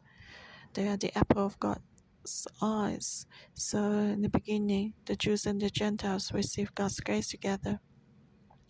They 0.73 0.89
are 0.89 0.97
the 0.97 1.17
apple 1.17 1.45
of 1.45 1.57
God's 1.59 2.47
eyes. 2.61 3.25
So 3.53 3.79
in 3.79 4.23
the 4.23 4.29
beginning, 4.29 4.93
the 5.05 5.15
Jews 5.15 5.45
and 5.45 5.61
the 5.61 5.69
Gentiles 5.69 6.33
receive 6.33 6.75
God's 6.75 6.99
grace 6.99 7.29
together, 7.29 7.79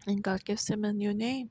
and 0.06 0.22
God 0.24 0.46
gives 0.46 0.66
them 0.66 0.86
a 0.86 0.94
new 0.94 1.14
name. 1.16 1.50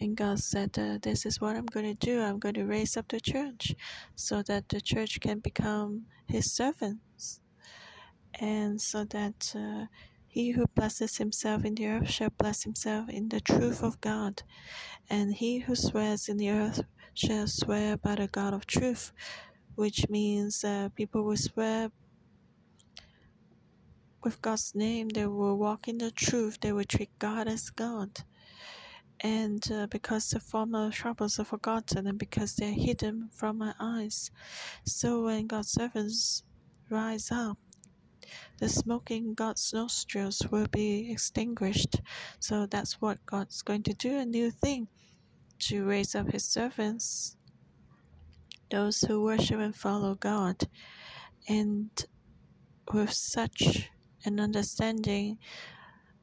And 0.00 0.16
God 0.16 0.40
said, 0.40 0.76
uh, 0.78 0.98
This 1.00 1.24
is 1.24 1.40
what 1.40 1.56
I'm 1.56 1.66
going 1.66 1.86
to 1.86 2.06
do. 2.06 2.20
I'm 2.20 2.38
going 2.38 2.54
to 2.54 2.66
raise 2.66 2.96
up 2.96 3.08
the 3.08 3.20
church 3.20 3.74
so 4.14 4.42
that 4.42 4.68
the 4.68 4.80
church 4.80 5.20
can 5.20 5.38
become 5.38 6.06
His 6.28 6.52
servants. 6.52 7.05
And 8.38 8.80
so 8.80 9.04
that 9.04 9.54
uh, 9.56 9.86
he 10.26 10.50
who 10.50 10.66
blesses 10.66 11.16
himself 11.16 11.64
in 11.64 11.74
the 11.74 11.86
earth 11.88 12.10
shall 12.10 12.30
bless 12.30 12.64
himself 12.64 13.08
in 13.08 13.28
the 13.28 13.40
truth 13.40 13.82
of 13.82 14.00
God. 14.00 14.42
And 15.08 15.34
he 15.34 15.60
who 15.60 15.74
swears 15.74 16.28
in 16.28 16.36
the 16.36 16.50
earth 16.50 16.82
shall 17.14 17.46
swear 17.46 17.96
by 17.96 18.16
the 18.16 18.28
God 18.28 18.52
of 18.52 18.66
truth, 18.66 19.12
which 19.74 20.08
means 20.10 20.62
uh, 20.64 20.90
people 20.94 21.24
will 21.24 21.36
swear 21.36 21.90
with 24.26 24.42
God's 24.42 24.74
name, 24.74 25.08
they 25.08 25.24
will 25.24 25.56
walk 25.56 25.86
in 25.86 25.98
the 25.98 26.10
truth, 26.10 26.58
they 26.60 26.72
will 26.72 26.84
treat 26.84 27.16
God 27.20 27.46
as 27.46 27.70
God. 27.70 28.10
And 29.20 29.64
uh, 29.72 29.86
because 29.86 30.30
the 30.30 30.40
former 30.40 30.90
troubles 30.90 31.38
are 31.38 31.44
forgotten, 31.44 32.08
and 32.08 32.18
because 32.18 32.56
they 32.56 32.70
are 32.70 32.72
hidden 32.72 33.30
from 33.32 33.58
my 33.58 33.72
eyes, 33.78 34.32
so 34.84 35.22
when 35.24 35.46
God's 35.46 35.70
servants 35.70 36.42
rise 36.90 37.30
up, 37.30 37.56
the 38.58 38.68
smoke 38.68 39.10
in 39.10 39.34
God's 39.34 39.72
nostrils 39.72 40.42
will 40.50 40.66
be 40.66 41.10
extinguished. 41.10 42.00
So 42.40 42.66
that's 42.66 43.00
what 43.00 43.24
God's 43.26 43.62
going 43.62 43.82
to 43.84 43.94
do 43.94 44.18
a 44.18 44.24
new 44.24 44.50
thing 44.50 44.88
to 45.58 45.84
raise 45.84 46.14
up 46.14 46.32
his 46.32 46.44
servants, 46.44 47.36
those 48.70 49.00
who 49.00 49.22
worship 49.22 49.60
and 49.60 49.74
follow 49.74 50.14
God. 50.14 50.64
And 51.48 51.90
with 52.92 53.12
such 53.12 53.90
an 54.24 54.40
understanding 54.40 55.38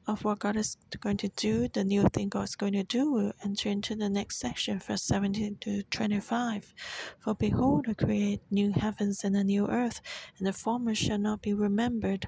of 0.06 0.24
what 0.24 0.40
God 0.40 0.58
is 0.58 0.78
going 1.00 1.18
to 1.18 1.30
do, 1.30 1.68
the 1.70 1.84
new 1.84 2.08
thing 2.10 2.30
God 2.30 2.44
is 2.44 2.56
going 2.56 2.74
to 2.74 2.84
do, 2.84 3.12
we'll 3.12 3.34
enter 3.44 3.70
into 3.70 3.96
the 3.96 4.10
next 4.10 4.40
section, 4.40 4.80
verse 4.80 5.04
17 5.04 5.58
to 5.62 5.84
25. 5.84 6.74
For 7.20 7.36
behold, 7.36 7.86
I 7.88 7.94
create 7.94 8.42
new 8.52 8.72
heavens 8.72 9.24
and 9.24 9.36
a 9.36 9.44
new 9.44 9.68
earth, 9.68 10.02
and 10.38 10.48
the 10.48 10.54
former 10.54 10.94
shall 10.94 11.18
not 11.18 11.42
be 11.42 11.54
remembered, 11.54 12.28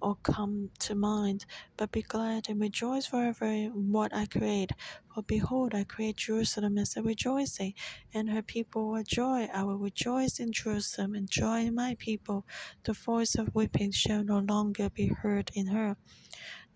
or 0.00 0.16
come 0.22 0.70
to 0.78 0.94
mind, 0.94 1.46
but 1.76 1.90
be 1.90 2.02
glad 2.02 2.48
and 2.48 2.60
rejoice 2.60 3.06
forever 3.06 3.46
in 3.46 3.90
what 3.90 4.14
I 4.14 4.26
create. 4.26 4.70
For 5.12 5.22
behold, 5.22 5.74
I 5.74 5.84
create 5.84 6.18
Jerusalem 6.18 6.78
as 6.78 6.96
a 6.96 7.02
rejoicing, 7.02 7.74
and 8.14 8.30
her 8.30 8.42
people 8.42 8.90
will 8.90 9.02
joy. 9.02 9.48
I 9.52 9.64
will 9.64 9.78
rejoice 9.78 10.38
in 10.38 10.52
Jerusalem 10.52 11.14
and 11.14 11.28
joy 11.28 11.60
in 11.60 11.74
my 11.74 11.96
people. 11.98 12.46
The 12.84 12.92
voice 12.92 13.34
of 13.34 13.54
weeping 13.54 13.90
shall 13.92 14.22
no 14.22 14.38
longer 14.38 14.90
be 14.90 15.08
heard 15.08 15.50
in 15.54 15.68
her, 15.68 15.96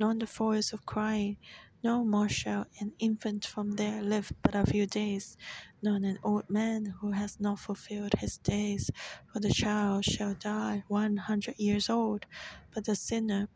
nor 0.01 0.15
the 0.15 0.27
voice 0.27 0.73
of 0.73 0.87
crying. 0.87 1.37
No 1.83 2.05
more 2.05 2.29
shall 2.29 2.67
an 2.81 2.93
infant 2.99 3.47
from 3.47 3.73
there 3.73 4.03
live 4.03 4.33
but 4.43 4.55
a 4.55 4.67
few 4.67 4.87
days, 4.87 5.37
nor 5.83 5.97
an 5.97 6.19
old 6.23 6.51
man 6.51 6.95
who 7.01 7.13
has 7.13 7.39
not 7.41 7.59
fulfilled 7.59 8.15
his 8.19 8.37
days. 8.39 8.91
For 9.33 9.41
the 9.41 9.51
child 9.51 10.05
shall 10.05 10.35
die 10.35 10.85
one 10.89 11.17
hundred 11.19 11.59
years 11.59 11.89
old, 11.89 12.27
but 12.75 12.85
the 12.85 12.95
sinner 12.97 13.49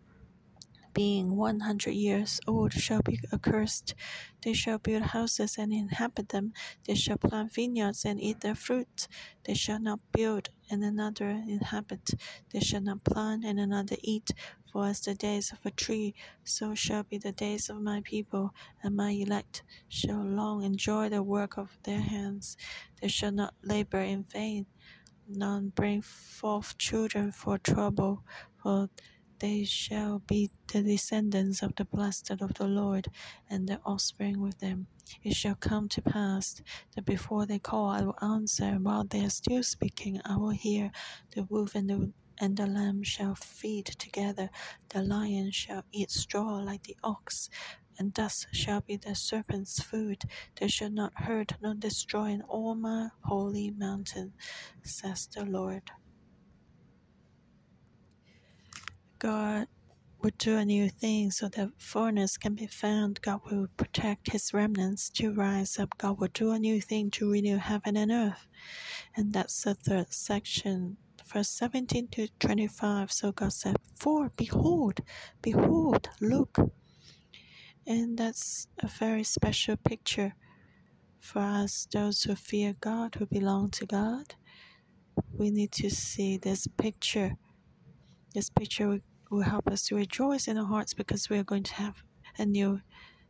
being 0.95 1.37
one 1.37 1.61
hundred 1.61 1.93
years 1.93 2.41
old 2.47 2.73
shall 2.73 3.03
be 3.03 3.21
accursed. 3.33 3.95
They 4.43 4.53
shall 4.55 4.79
build 4.79 5.03
houses 5.03 5.57
and 5.59 5.73
inhabit 5.73 6.29
them. 6.29 6.53
They 6.87 6.95
shall 6.95 7.19
plant 7.19 7.53
vineyards 7.53 8.05
and 8.05 8.21
eat 8.21 8.41
their 8.41 8.55
fruit. 8.55 9.09
They 9.45 9.55
shall 9.55 9.81
not 9.81 10.01
build 10.13 10.51
and 10.71 10.85
another 10.85 11.29
inhabit. 11.29 12.15
They 12.53 12.61
shall 12.61 12.81
not 12.81 13.03
plant 13.05 13.45
and 13.45 13.59
another 13.59 13.97
eat. 14.03 14.31
For 14.75 14.87
as 14.89 15.03
the 15.03 15.15
days 15.15 15.53
of 15.53 15.65
a 15.65 15.71
tree, 15.71 16.17
so 16.43 16.75
shall 16.75 17.05
be 17.05 17.17
the 17.17 17.31
days 17.31 17.71
of 17.71 17.81
my 17.81 18.01
people, 18.03 18.53
and 18.83 18.97
my 18.97 19.13
elect 19.13 19.63
shall 19.89 20.25
long 20.25 20.65
enjoy 20.65 21.11
the 21.11 21.23
work 21.23 21.57
of 21.57 21.79
their 21.85 22.01
hands. 22.01 22.57
They 23.01 23.07
shall 23.07 23.31
not 23.31 23.55
labor 23.63 24.01
in 24.01 24.25
vain, 24.25 24.67
none 25.29 25.69
bring 25.69 26.03
forth 26.03 26.77
children 26.77 27.31
for 27.31 27.57
trouble, 27.57 28.25
for 28.61 28.91
they 29.39 29.63
shall 29.63 30.19
be 30.19 30.51
the 30.67 30.83
descendants 30.83 31.63
of 31.63 31.77
the 31.77 31.85
blessed 31.85 32.33
of 32.33 32.55
the 32.55 32.67
Lord, 32.67 33.07
and 33.49 33.69
their 33.69 33.81
offspring 33.87 34.41
with 34.41 34.59
them. 34.59 34.89
It 35.23 35.37
shall 35.37 35.55
come 35.55 35.89
to 35.91 36.03
pass 36.03 36.61
that 36.97 37.05
before 37.05 37.47
they 37.47 37.61
call, 37.61 37.91
I 37.91 38.03
will 38.03 38.19
answer, 38.21 38.65
and 38.65 38.85
while 38.85 39.05
they 39.05 39.25
are 39.25 39.31
still 39.31 39.63
speaking, 39.63 40.21
I 40.25 40.37
will 40.37 40.51
hear. 40.51 40.91
The 41.33 41.45
wolf 41.45 41.77
and 41.77 41.89
the 41.89 42.13
and 42.39 42.57
the 42.57 42.67
lamb 42.67 43.03
shall 43.03 43.35
feed 43.35 43.87
together, 43.87 44.51
the 44.91 45.03
lion 45.03 45.51
shall 45.51 45.85
eat 45.93 46.11
straw 46.11 46.59
like 46.59 46.83
the 46.85 46.97
ox, 47.05 47.49
and 47.99 48.15
thus 48.15 48.47
shall 48.53 48.81
be 48.81 48.97
the 48.97 49.15
serpent's 49.15 49.83
food. 49.83 50.23
They 50.61 50.69
shall 50.69 50.91
not 50.91 51.13
hurt 51.15 51.53
nor 51.63 51.75
destroy 51.75 52.31
in 52.31 52.43
all 52.43 52.75
my 52.75 53.09
holy 53.25 53.71
mountain, 53.71 54.33
says 54.83 55.29
the 55.35 55.45
Lord. 55.45 55.91
God 59.19 59.69
will 60.21 60.33
do 60.39 60.57
a 60.57 60.65
new 60.65 60.89
thing 60.89 61.31
so 61.31 61.49
that 61.51 61.69
foreigners 61.79 62.37
can 62.37 62.55
be 62.55 62.67
found. 62.67 63.21
God 63.23 63.41
will 63.51 63.69
protect 63.77 64.33
his 64.33 64.55
remnants 64.55 65.11
to 65.11 65.33
rise 65.33 65.79
up. 65.79 65.97
God 65.99 66.19
will 66.19 66.29
do 66.33 66.51
a 66.51 66.59
new 66.59 66.81
thing 66.81 67.11
to 67.13 67.31
renew 67.31 67.59
heaven 67.59 67.97
and 67.97 68.11
earth. 68.11 68.47
And 69.17 69.33
that's 69.33 69.63
the 69.63 69.75
third 69.75 70.13
section, 70.13 70.97
verse 71.27 71.49
17 71.51 72.09
to 72.09 72.29
25. 72.39 73.13
So 73.13 73.33
God 73.33 73.53
said, 73.53 73.77
For 73.97 74.31
behold, 74.37 75.01
behold, 75.43 76.11
look. 76.21 76.59
And 77.87 78.17
that's 78.19 78.69
a 78.79 78.87
very 78.87 79.25
special 79.25 79.77
picture 79.77 80.35
for 81.19 81.41
us, 81.41 81.87
those 81.93 82.23
who 82.23 82.35
fear 82.35 82.75
God, 82.81 83.15
who 83.15 83.27
belong 83.27 83.71
to 83.71 83.87
God. 83.87 84.35
We 85.33 85.51
need 85.51 85.73
to 85.73 85.91
see 85.91 86.39
this 86.39 86.67
picture. 86.67 87.37
This 88.35 88.51
picture 88.51 89.01
will 89.31 89.43
help 89.43 89.69
us 89.69 89.87
to 89.87 89.97
rejoice 89.97 90.49
in 90.49 90.59
our 90.59 90.67
hearts 90.67 90.95
because 90.95 91.29
we 91.29 91.39
are 91.39 91.45
going 91.45 91.63
to 91.65 91.75
have 91.75 92.03
a 92.39 92.45
new 92.47 92.81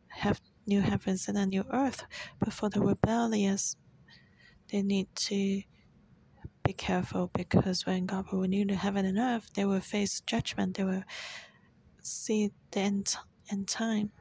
have 0.09 0.39
new 0.65 0.81
heavens 0.81 1.27
and 1.27 1.37
a 1.37 1.45
new 1.45 1.65
earth. 1.71 2.05
But 2.39 2.53
for 2.53 2.69
the 2.69 2.81
rebellious, 2.81 3.75
they 4.71 4.81
need 4.81 5.07
to 5.15 5.61
be 6.65 6.73
careful 6.73 7.31
because 7.33 7.85
when 7.85 8.07
God 8.07 8.31
will 8.31 8.41
renew 8.41 8.65
the 8.65 8.75
heaven 8.75 9.05
and 9.05 9.19
earth, 9.19 9.51
they 9.55 9.65
will 9.65 9.81
face 9.81 10.21
judgment. 10.21 10.77
They 10.77 10.85
will 10.85 11.03
see 12.01 12.51
the 12.71 12.81
end, 12.81 13.15
end 13.51 13.67
time. 13.67 14.11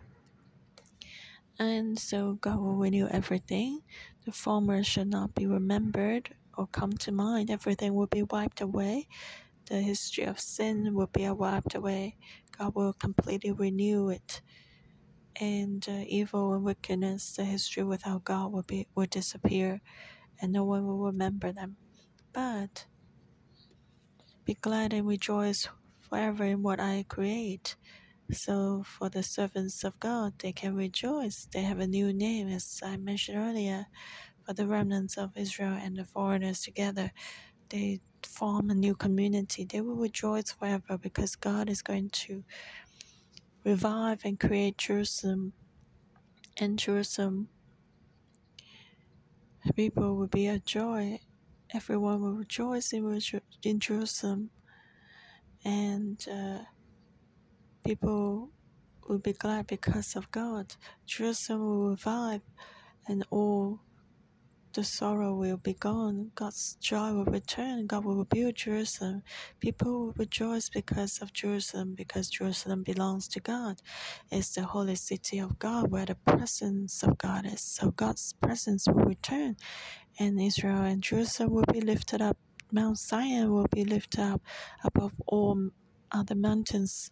And 1.59 1.99
so 1.99 2.35
God 2.41 2.59
will 2.59 2.77
renew 2.77 3.09
everything. 3.09 3.81
The 4.27 4.33
former 4.33 4.85
should 4.85 5.09
not 5.09 5.35
be 5.35 5.47
remembered 5.47 6.31
or 6.57 6.69
come 6.69 6.95
to 6.95 7.13
mind. 7.13 7.51
Everything 7.51 7.95
will 7.95 8.09
be 8.09 8.25
wiped 8.25 8.61
away 8.61 9.07
the 9.67 9.81
history 9.81 10.25
of 10.25 10.41
sin 10.41 10.95
will 10.95 11.07
be 11.09 11.29
wiped 11.31 11.75
away. 11.75 12.17
God 12.59 12.75
will 12.75 12.93
completely 12.93 13.53
renew 13.53 14.11
it. 14.11 14.43
And 15.41 15.85
uh, 15.89 16.05
evil 16.07 16.55
and 16.55 16.65
wickedness, 16.65 17.33
the 17.37 17.45
history 17.45 17.85
without 17.85 18.25
God 18.25 18.53
will 18.53 18.63
be 18.63 18.89
will 18.95 19.07
disappear, 19.07 19.81
and 20.41 20.53
no 20.53 20.65
one 20.65 20.87
will 20.87 20.99
remember 20.99 21.53
them. 21.53 21.77
But 22.35 22.87
be 24.45 24.55
glad 24.55 24.93
and 24.93 25.09
rejoice 25.09 25.69
forever 26.01 26.45
in 26.45 26.63
what 26.63 26.81
I 26.81 27.07
create. 27.09 27.77
So 28.33 28.85
for 28.85 29.09
the 29.09 29.23
servants 29.23 29.85
of 29.85 30.01
God, 30.01 30.35
they 30.41 30.53
can 30.53 30.75
rejoice. 30.77 31.49
They 31.53 31.63
have 31.63 31.81
a 31.81 31.87
new 31.87 32.13
name, 32.13 32.49
as 32.49 32.81
I 32.85 32.97
mentioned 32.99 33.39
earlier. 33.39 33.87
For 34.45 34.55
the 34.55 34.67
remnants 34.67 35.17
of 35.19 35.37
Israel 35.37 35.79
and 35.81 35.97
the 35.97 36.05
foreigners 36.05 36.63
together, 36.63 37.13
they 37.71 38.01
form 38.23 38.71
a 38.71 38.75
new 38.75 38.95
community, 38.95 39.65
they 39.65 39.81
will 39.81 39.97
rejoice 39.97 40.53
forever 40.53 40.99
because 40.99 41.37
God 41.37 41.71
is 41.71 41.83
going 41.83 42.11
to 42.11 42.45
revive 43.65 44.23
and 44.25 44.41
create 44.41 44.79
Jerusalem. 44.79 45.55
And 46.59 46.79
Jerusalem, 46.79 47.49
people 49.75 50.17
will 50.17 50.29
be 50.29 50.47
a 50.47 50.59
joy. 50.59 51.21
Everyone 51.75 52.23
will 52.23 52.35
rejoice 52.35 52.93
in, 52.93 53.21
Jerusalem. 53.81 54.51
And 55.65 56.25
uh, 56.31 56.61
people 57.85 58.51
will 59.09 59.19
be 59.19 59.33
glad 59.33 59.67
because 59.67 60.17
of 60.17 60.31
God. 60.31 60.75
Jerusalem 61.07 61.61
will 61.61 61.91
revive, 61.91 62.43
and 63.09 63.27
all 63.31 63.81
the 64.75 64.85
sorrow 64.85 65.35
will 65.35 65.57
be 65.57 65.75
gone. 65.75 66.33
God's 66.35 66.77
joy 66.81 67.13
will 67.13 67.25
return. 67.27 67.87
God 67.87 68.05
will 68.05 68.17
rebuild 68.17 68.57
Jerusalem. 68.57 69.23
People 69.61 69.93
will 69.93 70.15
rejoice 70.17 70.69
because 70.69 71.21
of 71.23 71.33
Jerusalem, 71.33 71.95
because 71.97 72.29
Jerusalem 72.31 72.83
belongs 72.83 73.29
to 73.29 73.41
God. 73.41 73.83
It's 74.31 74.55
the 74.55 74.65
holy 74.65 74.97
city 74.97 75.39
of 75.39 75.59
God 75.59 75.91
where 75.91 76.07
the 76.07 76.17
presence 76.17 77.03
of 77.05 77.19
God 77.19 77.47
is. 77.47 77.61
So 77.61 77.93
God's 77.93 78.35
presence 78.35 78.87
will 78.89 79.05
return, 79.05 79.57
and 80.19 80.41
Israel 80.41 80.83
and 80.83 81.03
Jerusalem 81.03 81.53
will 81.53 81.65
be 81.73 81.81
lifted 81.81 82.23
up. 82.23 82.37
Mount 82.73 82.99
Zion 82.99 83.53
will 83.53 83.69
be 83.71 83.85
lifted 83.85 84.21
up 84.21 84.43
above 84.85 85.15
all 85.27 85.71
other 86.13 86.35
mountains, 86.35 87.11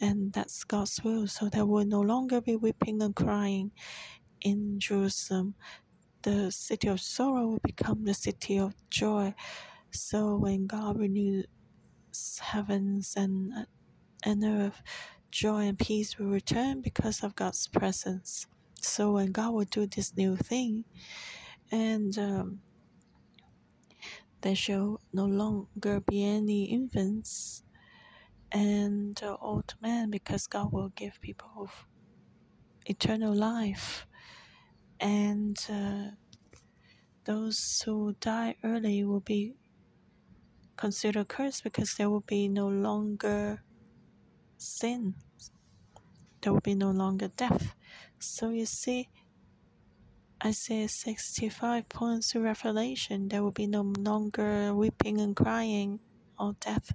and 0.00 0.32
that's 0.32 0.64
God's 0.64 1.02
will. 1.04 1.26
So 1.26 1.48
there 1.48 1.66
will 1.66 1.84
no 1.84 2.00
longer 2.00 2.40
be 2.40 2.56
weeping 2.56 3.02
and 3.02 3.14
crying 3.14 3.72
in 4.42 4.80
Jerusalem 4.80 5.54
the 6.22 6.50
city 6.52 6.88
of 6.88 7.00
sorrow 7.00 7.46
will 7.48 7.60
become 7.64 8.04
the 8.04 8.14
city 8.14 8.58
of 8.58 8.74
joy. 8.90 9.34
So 9.90 10.36
when 10.36 10.66
God 10.66 10.98
renews 10.98 11.46
heavens 12.40 13.14
and 13.16 13.66
and 14.24 14.44
earth, 14.44 14.82
joy 15.30 15.66
and 15.66 15.78
peace 15.78 16.18
will 16.18 16.28
return 16.28 16.80
because 16.80 17.22
of 17.22 17.34
God's 17.34 17.66
presence. 17.68 18.46
So 18.80 19.12
when 19.12 19.32
God 19.32 19.54
will 19.54 19.64
do 19.64 19.86
this 19.86 20.16
new 20.16 20.36
thing, 20.36 20.84
and 21.72 22.16
um, 22.18 22.60
there 24.42 24.54
shall 24.54 25.00
no 25.12 25.24
longer 25.24 26.00
be 26.00 26.24
any 26.24 26.64
infants 26.66 27.64
and 28.52 29.20
uh, 29.22 29.36
old 29.40 29.74
men 29.80 30.10
because 30.10 30.46
God 30.46 30.72
will 30.72 30.90
give 30.90 31.20
people 31.20 31.70
eternal 32.86 33.34
life 33.34 34.06
and 35.00 35.58
uh, 35.70 36.10
those 37.24 37.82
who 37.86 38.14
die 38.20 38.56
early 38.64 39.04
will 39.04 39.20
be 39.20 39.54
considered 40.76 41.28
cursed 41.28 41.64
because 41.64 41.94
there 41.94 42.10
will 42.10 42.22
be 42.26 42.48
no 42.48 42.68
longer 42.68 43.62
sin. 44.58 45.14
There 46.40 46.52
will 46.52 46.60
be 46.60 46.74
no 46.74 46.90
longer 46.90 47.28
death. 47.28 47.74
So 48.18 48.50
you 48.50 48.66
see, 48.66 49.08
Isaiah 50.44 50.88
65 50.88 51.88
points 51.88 52.32
to 52.32 52.40
Revelation. 52.40 53.28
There 53.28 53.42
will 53.42 53.52
be 53.52 53.68
no 53.68 53.92
longer 53.98 54.74
weeping 54.74 55.20
and 55.20 55.36
crying 55.36 56.00
or 56.38 56.56
death. 56.58 56.92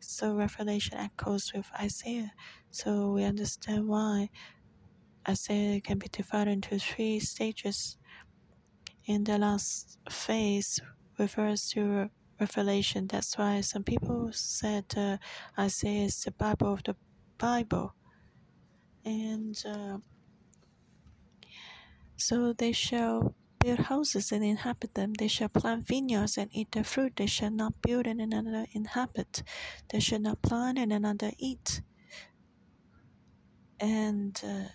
So 0.00 0.34
Revelation 0.34 0.98
echoes 0.98 1.52
with 1.54 1.70
Isaiah. 1.80 2.32
So 2.70 3.12
we 3.12 3.24
understand 3.24 3.88
why 3.88 4.28
Isaiah 5.26 5.80
can 5.80 5.98
be 5.98 6.08
divided 6.08 6.50
into 6.52 6.78
three 6.78 7.20
stages. 7.20 7.96
In 9.06 9.24
the 9.24 9.38
last 9.38 9.98
phase 10.10 10.80
refers 11.18 11.68
to 11.70 12.10
revelation. 12.38 13.06
That's 13.06 13.36
why 13.38 13.60
some 13.62 13.84
people 13.84 14.30
said 14.32 14.84
uh, 14.96 15.16
Isaiah 15.58 16.04
is 16.04 16.20
the 16.22 16.32
Bible 16.32 16.72
of 16.72 16.82
the 16.84 16.96
Bible. 17.38 17.94
And 19.04 19.56
uh, 19.66 19.98
so 22.20 22.52
they 22.52 22.72
shall 22.72 23.34
build 23.60 23.78
houses 23.78 24.32
and 24.32 24.44
inhabit 24.44 24.94
them. 24.94 25.14
They 25.14 25.28
shall 25.28 25.48
plant 25.48 25.86
vineyards 25.86 26.38
and 26.38 26.50
eat 26.52 26.72
their 26.72 26.84
fruit. 26.84 27.16
They 27.16 27.26
shall 27.26 27.50
not 27.50 27.80
build 27.82 28.06
and 28.06 28.20
another 28.20 28.66
inhabit. 28.72 29.42
They 29.90 30.00
shall 30.00 30.20
not 30.20 30.42
plant 30.42 30.78
and 30.78 30.92
another 30.92 31.32
eat. 31.38 31.82
And 33.80 34.40
uh, 34.44 34.70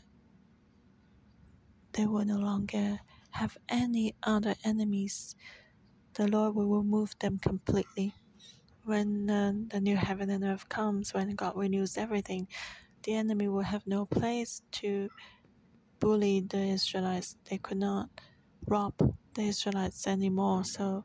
they 1.93 2.05
will 2.05 2.25
no 2.25 2.37
longer 2.37 2.99
have 3.31 3.57
any 3.69 4.15
other 4.23 4.55
enemies. 4.63 5.35
The 6.15 6.27
Lord 6.27 6.55
will 6.55 6.77
remove 6.77 7.17
them 7.19 7.39
completely. 7.39 8.15
When 8.83 9.29
uh, 9.29 9.53
the 9.69 9.81
new 9.81 9.95
heaven 9.95 10.29
and 10.29 10.43
earth 10.43 10.69
comes, 10.69 11.13
when 11.13 11.35
God 11.35 11.55
renews 11.55 11.97
everything, 11.97 12.47
the 13.03 13.15
enemy 13.15 13.47
will 13.47 13.61
have 13.61 13.85
no 13.87 14.05
place 14.05 14.61
to 14.73 15.09
bully 16.05 16.39
the 16.39 16.59
Israelites. 16.59 17.35
They 17.49 17.57
could 17.57 17.79
not 17.79 18.09
rob 18.67 18.93
the 19.33 19.41
Israelites 19.41 20.05
anymore. 20.05 20.63
So 20.63 21.03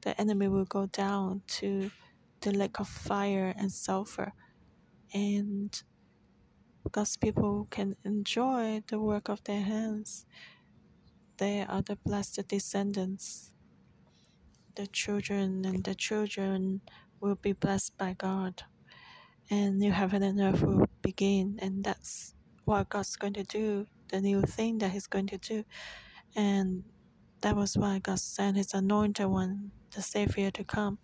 the 0.00 0.18
enemy 0.18 0.48
will 0.48 0.64
go 0.64 0.86
down 0.86 1.42
to 1.58 1.90
the 2.40 2.52
lake 2.52 2.80
of 2.80 2.88
fire 2.88 3.52
and 3.58 3.70
sulfur. 3.70 4.32
And 5.12 5.70
God's 6.90 7.18
people 7.18 7.66
can 7.70 7.96
enjoy 8.06 8.82
the 8.88 8.98
work 8.98 9.28
of 9.28 9.44
their 9.44 9.60
hands. 9.60 10.24
They 11.36 11.60
are 11.68 11.82
the 11.82 11.96
blessed 11.96 12.48
descendants. 12.48 13.52
The 14.76 14.86
children 14.86 15.66
and 15.66 15.84
the 15.84 15.94
children 15.94 16.80
will 17.20 17.34
be 17.34 17.52
blessed 17.52 17.98
by 17.98 18.14
God. 18.16 18.62
And 19.50 19.78
new 19.78 19.92
heaven 19.92 20.22
and 20.22 20.40
earth 20.40 20.62
will 20.62 20.88
begin. 21.02 21.58
And 21.60 21.84
that's 21.84 22.34
what 22.64 22.88
God's 22.88 23.16
going 23.16 23.34
to 23.34 23.44
do, 23.44 23.86
the 24.08 24.20
new 24.20 24.42
thing 24.42 24.78
that 24.78 24.90
He's 24.92 25.06
going 25.06 25.26
to 25.28 25.38
do. 25.38 25.64
And 26.34 26.84
that 27.40 27.56
was 27.56 27.76
why 27.76 27.98
God 27.98 28.18
sent 28.18 28.56
His 28.56 28.74
anointed 28.74 29.26
one, 29.26 29.70
the 29.94 30.02
Savior, 30.02 30.50
to 30.52 30.64
come. 30.64 30.98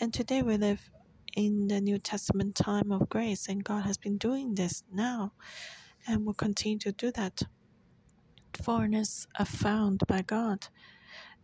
And 0.00 0.12
today 0.12 0.42
we 0.42 0.56
live 0.56 0.90
in 1.36 1.68
the 1.68 1.80
New 1.80 1.98
Testament 1.98 2.54
time 2.54 2.92
of 2.92 3.08
grace, 3.08 3.48
and 3.48 3.64
God 3.64 3.84
has 3.84 3.96
been 3.96 4.18
doing 4.18 4.54
this 4.54 4.84
now 4.92 5.32
and 6.06 6.24
will 6.24 6.34
continue 6.34 6.78
to 6.80 6.92
do 6.92 7.10
that. 7.12 7.42
Foreigners 8.62 9.26
are 9.38 9.44
found 9.44 10.02
by 10.06 10.22
God, 10.22 10.68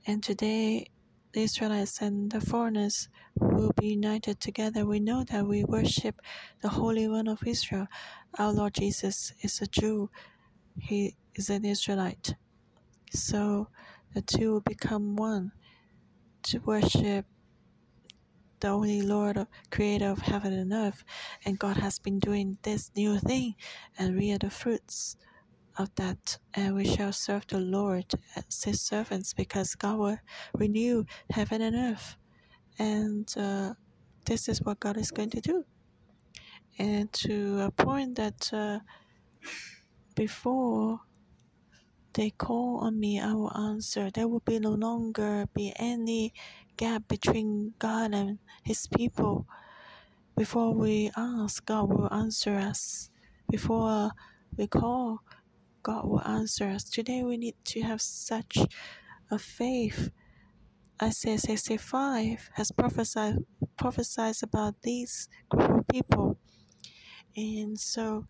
and 0.06 0.22
today 0.22 0.86
the 1.32 1.42
Israelites 1.42 2.00
and 2.00 2.30
the 2.30 2.40
foreigners 2.40 3.08
will 3.36 3.72
be 3.80 3.88
united 3.88 4.40
together. 4.40 4.84
We 4.84 5.00
know 5.00 5.24
that 5.24 5.46
we 5.46 5.64
worship 5.64 6.20
the 6.60 6.68
Holy 6.70 7.08
One 7.08 7.28
of 7.28 7.46
Israel. 7.46 7.86
Our 8.38 8.52
Lord 8.52 8.74
Jesus 8.74 9.32
is 9.42 9.60
a 9.60 9.66
Jew, 9.66 10.10
He 10.78 11.16
is 11.34 11.50
an 11.50 11.64
Israelite. 11.64 12.34
So 13.12 13.68
the 14.14 14.22
two 14.22 14.52
will 14.52 14.60
become 14.60 15.16
one 15.16 15.52
to 16.44 16.58
worship 16.60 17.26
the 18.60 18.68
only 18.68 19.02
Lord, 19.02 19.46
creator 19.70 20.10
of 20.10 20.20
heaven 20.20 20.52
and 20.52 20.72
earth. 20.72 21.02
And 21.44 21.58
God 21.58 21.78
has 21.78 21.98
been 21.98 22.18
doing 22.18 22.58
this 22.62 22.90
new 22.94 23.18
thing, 23.18 23.54
and 23.98 24.16
we 24.16 24.32
are 24.32 24.38
the 24.38 24.50
fruits 24.50 25.16
of 25.76 25.94
that. 25.96 26.38
And 26.54 26.74
we 26.74 26.84
shall 26.84 27.12
serve 27.12 27.46
the 27.46 27.58
Lord 27.58 28.06
as 28.36 28.62
his 28.62 28.80
servants 28.80 29.32
because 29.32 29.74
God 29.74 29.98
will 29.98 30.18
renew 30.54 31.04
heaven 31.30 31.62
and 31.62 31.76
earth. 31.76 32.16
And 32.78 33.32
uh, 33.36 33.74
this 34.26 34.48
is 34.48 34.62
what 34.62 34.80
God 34.80 34.96
is 34.96 35.10
going 35.10 35.30
to 35.30 35.40
do. 35.40 35.64
And 36.78 37.12
to 37.14 37.60
a 37.60 37.70
point 37.70 38.16
that 38.16 38.50
uh, 38.52 38.80
before 40.20 41.00
they 42.12 42.28
call 42.28 42.80
on 42.82 43.00
me, 43.00 43.18
I 43.18 43.32
will 43.32 43.56
answer. 43.56 44.10
There 44.10 44.28
will 44.28 44.44
be 44.44 44.58
no 44.58 44.72
longer 44.72 45.46
be 45.54 45.72
any 45.76 46.34
gap 46.76 47.08
between 47.08 47.72
God 47.78 48.12
and 48.12 48.38
His 48.62 48.86
people. 48.86 49.46
Before 50.36 50.74
we 50.74 51.10
ask, 51.16 51.64
God 51.64 51.88
will 51.88 52.12
answer 52.12 52.54
us. 52.56 53.08
Before 53.50 54.10
we 54.58 54.66
call, 54.66 55.22
God 55.82 56.04
will 56.06 56.20
answer 56.28 56.66
us. 56.68 56.84
Today 56.84 57.22
we 57.22 57.38
need 57.38 57.56
to 57.72 57.80
have 57.80 58.02
such 58.02 58.58
a 59.30 59.38
faith. 59.38 60.10
Isaiah 61.02 61.38
65 61.38 62.50
has 62.56 62.72
prophesied 62.72 63.38
prophesied 63.78 64.36
about 64.42 64.82
these 64.82 65.30
group 65.48 65.70
of 65.78 65.88
people. 65.88 66.36
And 67.34 67.80
so 67.80 68.26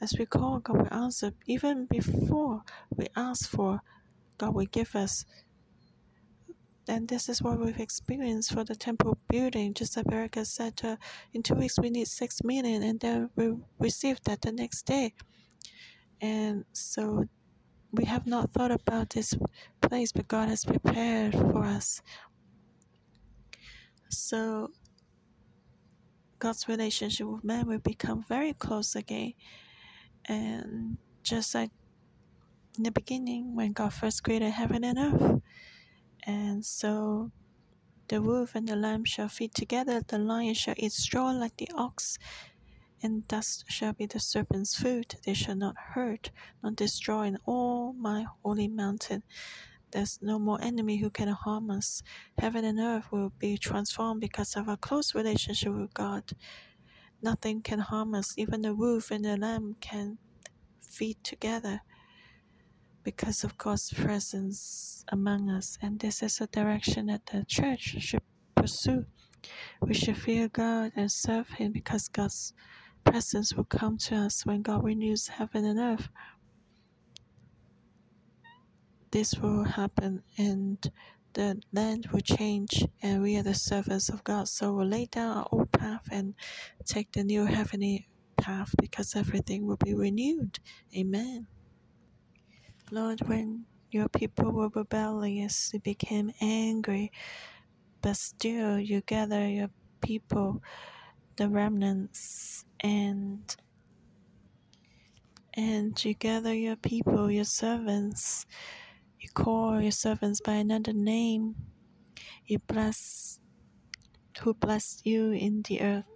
as 0.00 0.14
we 0.18 0.26
call, 0.26 0.60
God 0.60 0.76
will 0.78 0.94
answer. 0.94 1.32
Even 1.46 1.86
before 1.86 2.62
we 2.94 3.06
ask 3.16 3.48
for, 3.48 3.80
God 4.38 4.54
will 4.54 4.66
give 4.66 4.94
us. 4.94 5.24
And 6.88 7.08
this 7.08 7.28
is 7.28 7.42
what 7.42 7.58
we've 7.58 7.78
experienced 7.78 8.52
for 8.52 8.64
the 8.64 8.74
temple 8.74 9.18
building. 9.28 9.74
Just 9.74 9.96
like 9.96 10.10
Erica 10.10 10.44
said, 10.44 10.80
uh, 10.82 10.96
in 11.34 11.42
two 11.42 11.54
weeks 11.54 11.78
we 11.78 11.90
need 11.90 12.08
six 12.08 12.42
million, 12.42 12.82
and 12.82 12.98
then 13.00 13.30
we 13.36 13.54
received 13.78 14.24
that 14.24 14.40
the 14.40 14.52
next 14.52 14.84
day. 14.84 15.12
And 16.20 16.64
so 16.72 17.26
we 17.92 18.04
have 18.04 18.26
not 18.26 18.50
thought 18.50 18.70
about 18.70 19.10
this 19.10 19.34
place, 19.80 20.12
but 20.12 20.28
God 20.28 20.48
has 20.48 20.64
prepared 20.64 21.34
for 21.34 21.64
us. 21.64 22.00
So 24.08 24.70
God's 26.38 26.68
relationship 26.68 27.26
with 27.26 27.44
man 27.44 27.66
will 27.66 27.78
become 27.78 28.24
very 28.28 28.52
close 28.52 28.94
again. 28.96 29.34
And 30.28 30.98
just 31.22 31.54
like 31.54 31.70
in 32.76 32.84
the 32.84 32.90
beginning, 32.90 33.56
when 33.56 33.72
God 33.72 33.92
first 33.92 34.22
created 34.22 34.50
heaven 34.52 34.84
and 34.84 34.98
earth. 34.98 35.42
And 36.24 36.64
so 36.64 37.32
the 38.08 38.22
wolf 38.22 38.54
and 38.54 38.68
the 38.68 38.76
lamb 38.76 39.04
shall 39.04 39.28
feed 39.28 39.54
together, 39.54 40.02
the 40.06 40.18
lion 40.18 40.54
shall 40.54 40.74
eat 40.76 40.92
straw 40.92 41.30
like 41.30 41.56
the 41.56 41.70
ox, 41.74 42.18
and 43.02 43.26
dust 43.28 43.64
shall 43.68 43.92
be 43.92 44.06
the 44.06 44.20
serpent's 44.20 44.76
food. 44.76 45.16
They 45.24 45.34
shall 45.34 45.56
not 45.56 45.76
hurt, 45.94 46.30
nor 46.62 46.72
destroy 46.72 47.24
in 47.24 47.38
all 47.44 47.92
my 47.92 48.26
holy 48.42 48.68
mountain. 48.68 49.22
There's 49.90 50.18
no 50.20 50.38
more 50.38 50.62
enemy 50.62 50.98
who 50.98 51.10
can 51.10 51.28
harm 51.28 51.70
us. 51.70 52.02
Heaven 52.38 52.64
and 52.64 52.78
earth 52.78 53.10
will 53.10 53.32
be 53.38 53.56
transformed 53.56 54.20
because 54.20 54.54
of 54.56 54.68
our 54.68 54.76
close 54.76 55.14
relationship 55.14 55.72
with 55.72 55.94
God. 55.94 56.24
Nothing 57.22 57.62
can 57.62 57.80
harm 57.80 58.14
us. 58.14 58.34
Even 58.36 58.62
the 58.62 58.74
wolf 58.74 59.10
and 59.10 59.24
the 59.24 59.36
lamb 59.36 59.76
can 59.80 60.18
feed 60.80 61.22
together 61.24 61.80
because 63.02 63.44
of 63.44 63.58
God's 63.58 63.92
presence 63.92 65.04
among 65.08 65.50
us. 65.50 65.78
And 65.82 65.98
this 65.98 66.22
is 66.22 66.40
a 66.40 66.46
direction 66.46 67.06
that 67.06 67.26
the 67.26 67.44
church 67.46 67.96
should 68.00 68.22
pursue. 68.54 69.06
We 69.80 69.94
should 69.94 70.16
fear 70.16 70.48
God 70.48 70.92
and 70.96 71.10
serve 71.10 71.48
Him 71.50 71.72
because 71.72 72.08
God's 72.08 72.52
presence 73.04 73.54
will 73.54 73.64
come 73.64 73.98
to 73.98 74.16
us 74.16 74.44
when 74.44 74.62
God 74.62 74.84
renews 74.84 75.28
heaven 75.28 75.64
and 75.64 75.78
earth. 75.78 76.08
This 79.10 79.34
will 79.36 79.64
happen 79.64 80.22
and 80.36 80.90
the 81.34 81.60
land 81.72 82.08
will 82.12 82.20
change, 82.20 82.84
and 83.02 83.22
we 83.22 83.36
are 83.36 83.42
the 83.42 83.54
servants 83.54 84.08
of 84.08 84.24
God. 84.24 84.48
So 84.48 84.72
we'll 84.72 84.86
lay 84.86 85.06
down 85.06 85.38
our 85.38 85.48
old 85.52 85.72
path 85.72 86.08
and 86.10 86.34
take 86.84 87.12
the 87.12 87.24
new 87.24 87.46
heavenly 87.46 88.08
path 88.36 88.74
because 88.80 89.16
everything 89.16 89.66
will 89.66 89.76
be 89.76 89.94
renewed. 89.94 90.58
Amen. 90.96 91.46
Lord, 92.90 93.20
when 93.28 93.66
your 93.90 94.08
people 94.08 94.52
were 94.52 94.70
rebellious, 94.74 95.70
they 95.70 95.78
became 95.78 96.32
angry, 96.40 97.12
but 98.02 98.16
still 98.16 98.78
you 98.78 99.02
gather 99.02 99.48
your 99.48 99.70
people, 100.00 100.62
the 101.36 101.48
remnants, 101.48 102.64
and 102.80 103.54
and 105.54 106.04
you 106.04 106.14
gather 106.14 106.54
your 106.54 106.76
people, 106.76 107.30
your 107.30 107.44
servants 107.44 108.46
you 109.20 109.28
call 109.30 109.80
your 109.80 109.92
servants 109.92 110.40
by 110.40 110.54
another 110.54 110.92
name. 110.92 111.56
You 112.46 112.58
bless 112.60 113.40
who 114.40 114.54
bless 114.54 115.00
you 115.04 115.32
in 115.32 115.62
the 115.62 115.80
earth, 115.80 116.08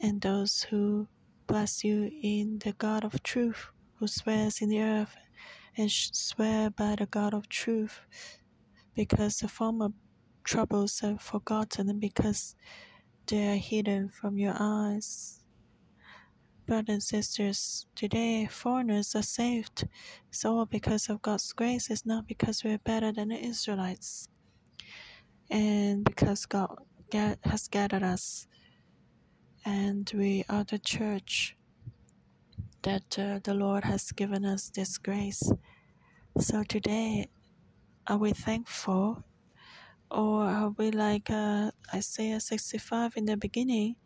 and 0.00 0.20
those 0.20 0.62
who 0.62 1.08
bless 1.46 1.82
you 1.82 2.10
in 2.22 2.60
the 2.64 2.72
God 2.72 3.04
of 3.04 3.22
truth, 3.22 3.66
who 3.96 4.06
swears 4.06 4.60
in 4.62 4.68
the 4.68 4.80
earth 4.80 5.16
and 5.76 5.90
swear 5.90 6.70
by 6.70 6.94
the 6.96 7.06
God 7.06 7.34
of 7.34 7.48
truth, 7.48 8.00
because 8.94 9.38
the 9.38 9.48
former 9.48 9.88
troubles 10.44 11.02
are 11.02 11.18
forgotten 11.18 11.88
and 11.88 12.00
because 12.00 12.54
they 13.26 13.52
are 13.52 13.56
hidden 13.56 14.08
from 14.08 14.38
your 14.38 14.54
eyes 14.58 15.39
brothers 16.66 16.88
and 16.94 17.02
sisters, 17.02 17.86
today 17.94 18.46
foreigners 18.46 19.14
are 19.14 19.22
saved. 19.22 19.88
It's 20.28 20.44
all 20.44 20.66
because 20.66 21.08
of 21.08 21.22
God's 21.22 21.52
grace. 21.52 21.90
It's 21.90 22.06
not 22.06 22.26
because 22.26 22.64
we're 22.64 22.78
better 22.78 23.12
than 23.12 23.28
the 23.28 23.38
Israelites. 23.38 24.28
And 25.50 26.04
because 26.04 26.46
God 26.46 26.78
has 27.44 27.68
gathered 27.68 28.02
us, 28.02 28.46
and 29.64 30.10
we 30.14 30.44
are 30.48 30.64
the 30.64 30.78
church 30.78 31.56
that 32.82 33.18
uh, 33.18 33.40
the 33.42 33.54
Lord 33.54 33.84
has 33.84 34.10
given 34.12 34.44
us 34.44 34.70
this 34.70 34.96
grace. 34.96 35.52
So 36.38 36.62
today, 36.62 37.28
are 38.06 38.16
we 38.18 38.32
thankful? 38.32 39.24
Or 40.10 40.44
are 40.44 40.70
we 40.70 40.90
like 40.90 41.30
uh, 41.30 41.70
Isaiah 41.94 42.40
65 42.40 43.16
in 43.16 43.26
the 43.26 43.36
beginning 43.36 43.96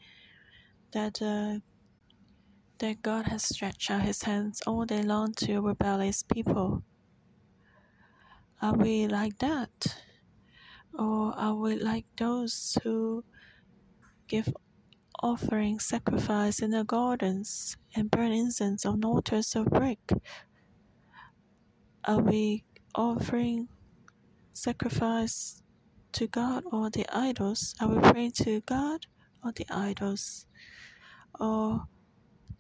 that 0.93 1.23
uh, 1.23 1.61
that 2.85 3.01
God 3.01 3.25
has 3.29 3.43
stretched 3.43 3.91
out 3.91 4.03
his 4.03 4.25
hands 4.25 4.61
all 4.67 4.85
day 4.85 5.03
long 5.03 5.33
to 5.37 5.63
rebellious 5.63 6.23
people? 6.23 6.83
Are 8.61 8.75
we 8.75 9.07
like 9.07 9.39
that? 9.39 10.03
Or 10.93 11.33
are 11.35 11.55
we 11.55 11.77
like 11.77 12.05
those 12.19 12.77
who 12.83 13.25
give 14.29 14.53
offering 15.23 15.79
sacrifice 15.79 16.61
in 16.61 16.73
the 16.73 16.85
gardens 16.85 17.79
and 17.97 18.11
burn 18.11 18.33
incense 18.33 18.85
on 18.85 19.03
altars 19.03 19.57
of 19.57 19.65
brick? 19.71 20.13
Are 22.05 22.21
we 22.21 22.65
offering 22.95 23.69
sacrifice 24.53 25.63
to 26.13 26.27
God 26.27 26.65
or 26.71 26.91
the 26.91 27.07
idols? 27.11 27.75
Are 27.81 27.89
we 27.89 27.99
praying 28.11 28.33
to 28.45 28.61
God 28.61 29.07
or 29.43 29.53
the 29.53 29.65
idols? 29.71 30.45
Or 31.41 31.89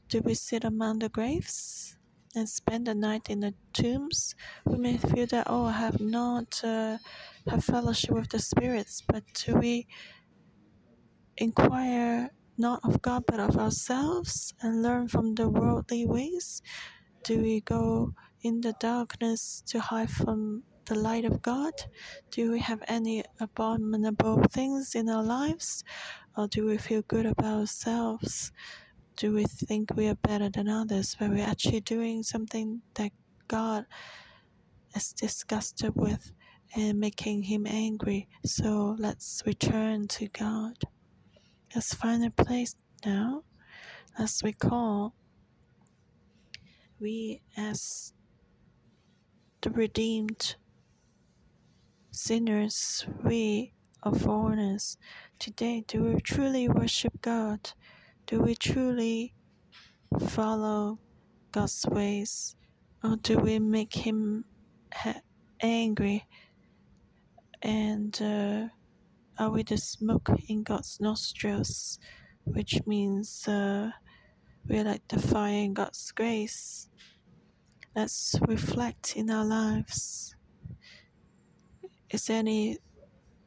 do 0.09 0.21
we 0.21 0.35
sit 0.35 0.65
among 0.65 0.99
the 0.99 1.09
graves 1.09 1.97
and 2.37 2.49
spend 2.49 2.87
the 2.87 2.95
night 2.95 3.29
in 3.29 3.41
the 3.41 3.55
tombs? 3.73 4.35
We 4.65 4.79
may 4.79 4.97
feel 4.97 5.27
that, 5.27 5.47
oh, 5.49 5.65
I 5.65 5.73
have 5.73 6.01
not 6.01 6.61
uh, 6.65 6.99
have 7.49 7.65
fellowship 7.65 8.11
with 8.11 8.29
the 8.31 8.39
spirits, 8.39 9.03
but 9.07 9.25
do 9.35 9.57
we 9.57 9.87
inquire 11.37 12.31
not 12.57 12.81
of 12.85 13.03
God 13.03 13.25
but 13.27 13.41
of 13.41 13.57
ourselves 13.57 14.55
and 14.63 14.83
learn 14.83 15.09
from 15.09 15.35
the 15.35 15.49
worldly 15.49 16.07
ways? 16.07 16.63
Do 17.23 17.41
we 17.43 17.61
go 17.61 18.15
in 18.43 18.61
the 18.61 18.75
darkness 18.79 19.63
to 19.67 19.81
hide 19.81 20.11
from 20.11 20.63
the 20.87 20.95
light 20.95 21.25
of 21.25 21.43
God? 21.43 21.73
Do 22.31 22.53
we 22.53 22.61
have 22.61 22.83
any 22.87 23.25
abominable 23.41 24.43
things 24.51 24.95
in 24.95 25.09
our 25.09 25.23
lives? 25.23 25.83
Or 26.37 26.47
do 26.49 26.67
we 26.67 26.77
feel 26.77 27.03
good 27.03 27.27
about 27.27 27.61
ourselves? 27.61 28.53
Do 29.17 29.35
we 29.35 29.45
think 29.45 29.95
we 29.97 30.09
are 30.09 30.17
better 30.17 30.51
than 30.51 30.69
others, 30.69 31.17
but 31.19 31.31
we're 31.31 31.47
actually 31.47 31.81
doing 31.81 32.23
something 32.25 32.83
that 32.95 33.12
God 33.49 33.87
is 34.97 35.12
disgusted 35.12 35.93
with 35.97 36.33
and 36.77 37.01
making 37.01 37.45
him 37.45 37.67
angry? 37.67 38.29
So 38.45 38.97
let's 38.99 39.43
return 39.47 40.09
to 40.09 40.29
God. 40.29 40.77
Let's 41.75 41.95
find 41.95 42.25
a 42.25 42.31
place 42.31 42.77
now. 43.07 43.45
Let's 44.19 44.43
recall 44.45 45.15
we 47.01 47.43
as 47.57 48.15
the 49.62 49.71
redeemed 49.71 50.57
sinners, 52.12 53.07
we 53.25 53.75
are 54.03 54.15
foreigners. 54.15 54.99
Today, 55.39 55.85
do 55.89 56.05
we 56.05 56.21
truly 56.21 56.69
worship 56.69 57.21
God? 57.23 57.73
Do 58.27 58.41
we 58.41 58.55
truly 58.55 59.35
follow 60.29 60.99
God's 61.53 61.85
ways? 61.91 62.57
Or 63.03 63.16
do 63.16 63.39
we 63.39 63.59
make 63.59 63.95
Him 63.95 64.45
angry? 65.61 66.27
And 67.62 68.20
uh, 68.22 68.68
are 69.39 69.51
we 69.51 69.62
the 69.62 69.79
smoke 69.79 70.31
in 70.49 70.62
God's 70.62 70.99
nostrils? 71.01 71.99
Which 72.45 72.81
means 72.87 73.49
uh, 73.49 73.91
we're 74.66 74.85
like 74.85 75.07
the 75.09 75.18
fire 75.18 75.64
in 75.64 75.75
God's 75.75 76.11
grace. 76.12 76.89
Let's 77.95 78.37
reflect 78.47 79.16
in 79.16 79.31
our 79.31 79.45
lives 79.45 80.35
is 82.14 82.27
there 82.27 82.39
any 82.39 82.79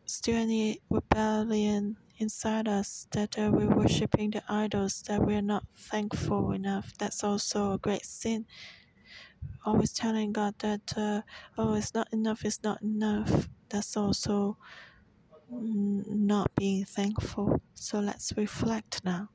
still 0.06 0.36
any 0.36 0.82
rebellion 0.90 1.96
inside 2.18 2.68
us 2.68 3.08
that 3.12 3.38
uh, 3.38 3.50
we're 3.52 3.74
worshiping 3.76 4.32
the 4.32 4.44
idols 4.50 5.04
that 5.04 5.22
we're 5.22 5.42
not 5.42 5.64
thankful 5.76 6.52
enough? 6.52 6.94
That's 6.98 7.24
also 7.24 7.74
a 7.74 7.78
great 7.78 8.06
sin. 8.06 8.46
Always 9.66 9.94
telling 9.94 10.34
God 10.34 10.56
that, 10.60 10.94
uh, 10.98 11.22
oh, 11.58 11.76
it's 11.76 11.94
not 11.94 12.12
enough, 12.14 12.46
it's 12.46 12.64
not 12.64 12.82
enough. 12.82 13.48
That's 13.70 13.98
also 13.98 14.58
not 15.50 16.54
being 16.56 16.86
thankful. 16.86 17.62
So 17.74 18.00
let's 18.00 18.34
reflect 18.36 19.04
now. 19.06 19.30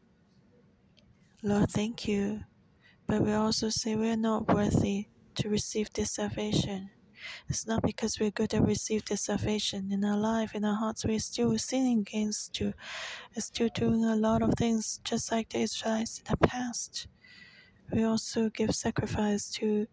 Lord, 1.43 1.71
thank 1.71 2.07
you. 2.07 2.45
But 3.07 3.23
we 3.23 3.33
also 3.33 3.69
say 3.69 3.97
we're 3.97 4.17
not 4.17 4.49
worthy 4.49 5.09
to 5.35 5.49
receive 5.49 5.93
this 5.93 6.13
salvation. 6.13 6.91
It's 7.49 7.67
not 7.67 7.83
because 7.83 8.19
we're 8.19 8.31
good 8.31 8.55
at 8.55 8.63
receive 8.63 9.05
the 9.05 9.17
salvation 9.17 9.93
in 9.93 10.05
our 10.05 10.17
life, 10.17 10.55
in 10.55 10.65
our 10.65 10.77
hearts. 10.77 11.05
We're 11.05 11.19
still 11.19 11.57
sinning 11.59 12.01
against 12.01 12.61
you. 12.61 12.75
Still 13.37 13.69
doing 13.75 14.05
a 14.05 14.17
lot 14.17 14.43
of 14.43 14.55
things 14.55 15.01
just 15.05 15.33
like 15.33 15.51
the 15.51 15.61
Israelites 15.61 16.19
in 16.19 16.25
the 16.31 16.37
past. 16.47 17.09
We 17.93 18.05
also 18.05 18.49
give 18.49 18.75
sacrifice 18.75 19.51
to 19.53 19.87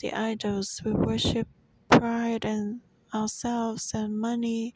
the 0.00 0.12
idols. 0.12 0.80
We 0.84 0.92
worship 0.92 1.48
pride 1.88 2.44
and 2.44 2.80
ourselves 3.12 3.92
and 3.94 4.18
money 4.18 4.74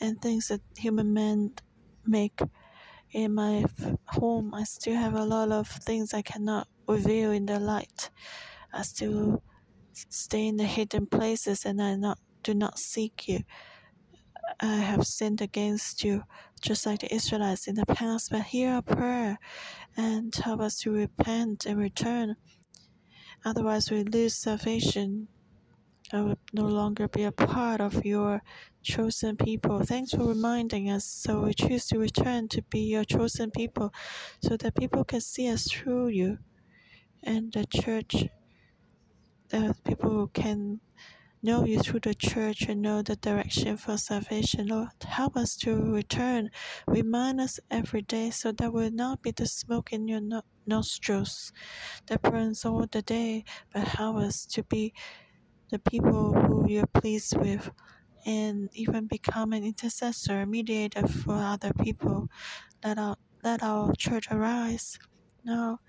and 0.00 0.20
things 0.20 0.48
that 0.48 0.60
human 0.76 1.12
men 1.12 1.54
make. 2.06 2.40
In 3.12 3.34
my 3.34 3.64
home, 4.06 4.54
I 4.54 4.62
still 4.62 4.96
have 4.96 5.14
a 5.14 5.24
lot 5.24 5.50
of 5.50 5.66
things 5.66 6.14
I 6.14 6.22
cannot 6.22 6.68
reveal 6.86 7.32
in 7.32 7.46
the 7.46 7.58
light. 7.58 8.10
I 8.72 8.82
still 8.82 9.42
stay 9.92 10.46
in 10.46 10.56
the 10.56 10.64
hidden 10.64 11.06
places 11.06 11.64
and 11.64 11.80
I 11.82 11.96
not 11.96 12.18
do 12.42 12.54
not 12.54 12.78
seek 12.78 13.28
you. 13.28 13.40
I 14.60 14.76
have 14.76 15.06
sinned 15.06 15.40
against 15.40 16.04
you, 16.04 16.24
just 16.60 16.84
like 16.86 17.00
the 17.00 17.14
Israelites 17.14 17.68
in 17.68 17.76
the 17.76 17.86
past, 17.86 18.30
but 18.30 18.42
hear 18.42 18.72
our 18.72 18.82
prayer 18.82 19.38
and 19.96 20.34
help 20.34 20.60
us 20.60 20.80
to 20.80 20.92
repent 20.92 21.66
and 21.66 21.78
return. 21.78 22.36
Otherwise, 23.44 23.90
we 23.90 24.04
lose 24.04 24.34
salvation. 24.34 25.28
I 26.12 26.20
will 26.22 26.38
no 26.52 26.66
longer 26.66 27.08
be 27.08 27.24
a 27.24 27.32
part 27.32 27.80
of 27.80 28.04
your 28.04 28.42
chosen 28.82 29.36
people. 29.36 29.82
Thanks 29.84 30.10
for 30.10 30.24
reminding 30.24 30.90
us. 30.90 31.04
So 31.04 31.42
we 31.42 31.54
choose 31.54 31.86
to 31.86 31.98
return 31.98 32.48
to 32.48 32.62
be 32.62 32.80
your 32.80 33.04
chosen 33.04 33.50
people 33.50 33.92
so 34.42 34.56
that 34.56 34.74
people 34.74 35.04
can 35.04 35.20
see 35.20 35.48
us 35.48 35.70
through 35.70 36.08
you 36.08 36.38
and 37.22 37.52
the 37.52 37.66
church 37.66 38.26
that 39.50 39.84
people 39.84 40.28
can 40.28 40.80
know 41.42 41.64
you 41.64 41.78
through 41.80 42.00
the 42.00 42.14
church 42.14 42.62
and 42.62 42.82
know 42.82 43.02
the 43.02 43.16
direction 43.16 43.76
for 43.76 43.96
salvation. 43.96 44.66
Lord, 44.66 44.90
help 45.04 45.36
us 45.36 45.56
to 45.58 45.74
return. 45.76 46.50
Remind 46.86 47.40
us 47.40 47.60
every 47.70 48.02
day 48.02 48.30
so 48.30 48.52
that 48.52 48.72
will 48.72 48.90
not 48.90 49.22
be 49.22 49.30
the 49.30 49.46
smoke 49.46 49.92
in 49.92 50.08
your 50.08 50.20
no- 50.20 50.42
nostrils 50.66 51.52
that 52.08 52.22
burns 52.22 52.64
all 52.64 52.86
the 52.90 53.02
day, 53.02 53.44
but 53.72 53.88
help 53.88 54.16
us 54.16 54.46
to 54.46 54.62
be 54.64 54.92
the 55.70 55.78
people 55.78 56.34
who 56.34 56.68
you're 56.68 56.86
pleased 56.86 57.36
with 57.36 57.70
and 58.26 58.68
even 58.74 59.06
become 59.06 59.52
an 59.52 59.64
intercessor, 59.64 60.44
mediator 60.46 61.06
for 61.08 61.34
other 61.34 61.72
people. 61.82 62.28
Let 62.84 62.98
our, 62.98 63.16
let 63.42 63.62
our 63.62 63.94
church 63.94 64.28
arise. 64.30 64.98
Now, 65.44 65.80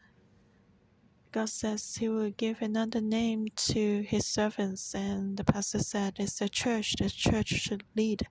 God 1.31 1.49
says 1.49 1.95
He 1.95 2.09
will 2.09 2.31
give 2.31 2.61
another 2.61 2.99
name 2.99 3.47
to 3.55 4.01
His 4.01 4.25
servants, 4.25 4.93
and 4.93 5.37
the 5.37 5.45
pastor 5.45 5.79
said 5.79 6.15
it's 6.19 6.39
the 6.39 6.49
church. 6.49 6.95
The 6.99 7.09
church 7.09 7.47
should 7.47 7.83
lead 7.95 8.27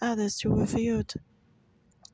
others 0.00 0.36
to 0.38 0.50
reveal, 0.50 1.02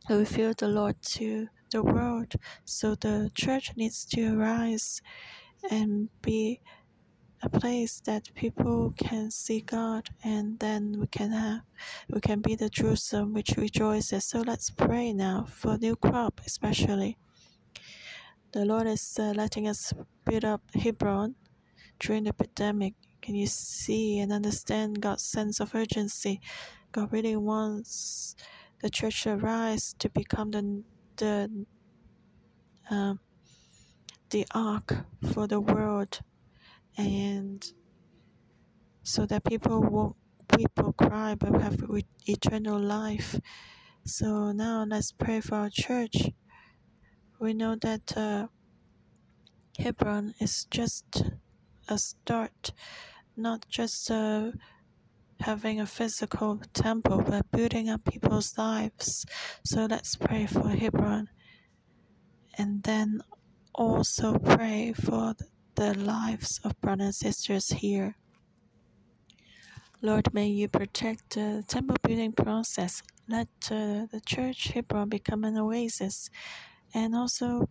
reveal 0.08 0.54
the 0.54 0.68
Lord 0.68 0.96
to 1.02 1.48
the 1.70 1.82
world. 1.82 2.34
So 2.64 2.94
the 2.94 3.30
church 3.34 3.72
needs 3.76 4.06
to 4.06 4.34
arise 4.34 5.02
and 5.70 6.08
be 6.22 6.60
a 7.42 7.50
place 7.50 8.00
that 8.00 8.34
people 8.34 8.94
can 8.96 9.30
see 9.30 9.60
God, 9.60 10.08
and 10.24 10.58
then 10.58 10.96
we 10.98 11.06
can 11.06 11.32
have, 11.32 11.60
we 12.08 12.20
can 12.20 12.40
be 12.40 12.54
the 12.54 12.70
Jerusalem 12.70 13.34
which 13.34 13.56
rejoices. 13.56 14.24
So 14.24 14.40
let's 14.40 14.70
pray 14.70 15.12
now 15.12 15.44
for 15.48 15.76
new 15.76 15.96
crop, 15.96 16.40
especially 16.46 17.18
the 18.52 18.64
Lord 18.64 18.86
is 18.86 19.16
uh, 19.18 19.32
letting 19.36 19.68
us 19.68 19.92
build 20.24 20.44
up 20.44 20.62
Hebron 20.74 21.34
during 22.00 22.24
the 22.24 22.32
pandemic. 22.32 22.94
Can 23.20 23.34
you 23.34 23.46
see 23.46 24.20
and 24.20 24.32
understand 24.32 25.00
God's 25.00 25.24
sense 25.24 25.60
of 25.60 25.74
urgency? 25.74 26.40
God 26.92 27.12
really 27.12 27.36
wants 27.36 28.34
the 28.80 28.88
church 28.88 29.24
to 29.24 29.36
rise 29.36 29.94
to 29.98 30.08
become 30.08 30.50
the 30.50 30.82
the 31.16 31.66
um, 32.90 33.20
the 34.30 34.46
ark 34.54 35.04
for 35.32 35.46
the 35.46 35.60
world, 35.60 36.20
and 36.96 37.64
so 39.02 39.26
that 39.26 39.44
people 39.44 39.82
won't 39.82 40.16
weep 40.56 40.70
or 40.82 40.92
cry, 40.92 41.34
but 41.34 41.60
have 41.60 41.84
eternal 42.26 42.80
life. 42.80 43.38
So 44.04 44.52
now 44.52 44.86
let's 44.88 45.12
pray 45.12 45.40
for 45.40 45.56
our 45.56 45.70
church. 45.70 46.30
We 47.40 47.54
know 47.54 47.76
that 47.76 48.16
uh, 48.16 48.48
Hebron 49.78 50.34
is 50.40 50.66
just 50.70 51.22
a 51.88 51.96
start, 51.96 52.72
not 53.36 53.66
just 53.68 54.10
uh, 54.10 54.50
having 55.40 55.80
a 55.80 55.86
physical 55.86 56.60
temple, 56.74 57.22
but 57.24 57.50
building 57.52 57.88
up 57.88 58.04
people's 58.04 58.58
lives. 58.58 59.24
So 59.64 59.86
let's 59.86 60.16
pray 60.16 60.46
for 60.46 60.70
Hebron. 60.70 61.28
And 62.56 62.82
then 62.82 63.20
also 63.72 64.38
pray 64.38 64.92
for 64.92 65.34
the 65.76 65.94
lives 65.96 66.60
of 66.64 66.80
brothers 66.80 67.22
and 67.22 67.34
sisters 67.34 67.68
here. 67.68 68.16
Lord, 70.02 70.34
may 70.34 70.48
you 70.48 70.68
protect 70.68 71.34
the 71.34 71.64
temple 71.68 71.96
building 72.02 72.32
process. 72.32 73.02
Let 73.28 73.48
uh, 73.70 74.06
the 74.10 74.20
church 74.26 74.72
Hebron 74.74 75.08
become 75.08 75.44
an 75.44 75.56
oasis. 75.56 76.30
And 76.94 77.14
also 77.14 77.68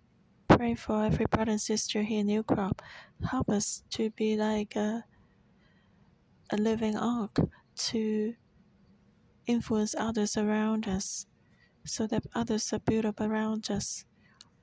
pray 0.48 0.76
for 0.76 1.06
every 1.06 1.26
brother 1.26 1.52
and 1.52 1.62
sister 1.62 2.04
here 2.04 2.22
in 2.22 2.28
New 2.28 2.44
Crop. 2.44 2.82
Help 3.30 3.50
us 3.50 3.84
to 3.92 4.10
be 4.12 4.36
like 4.38 4.76
a, 4.76 5.06
a 6.52 6.58
living 6.58 6.96
ark 6.98 7.38
to 7.76 8.36
influence 9.46 9.96
others 9.98 10.38
around 10.38 10.88
us 10.88 11.26
so 11.86 12.06
that 12.08 12.26
others 12.36 12.72
are 12.74 12.80
built 12.80 13.06
up 13.06 13.20
around 13.22 13.72
us. 13.72 14.06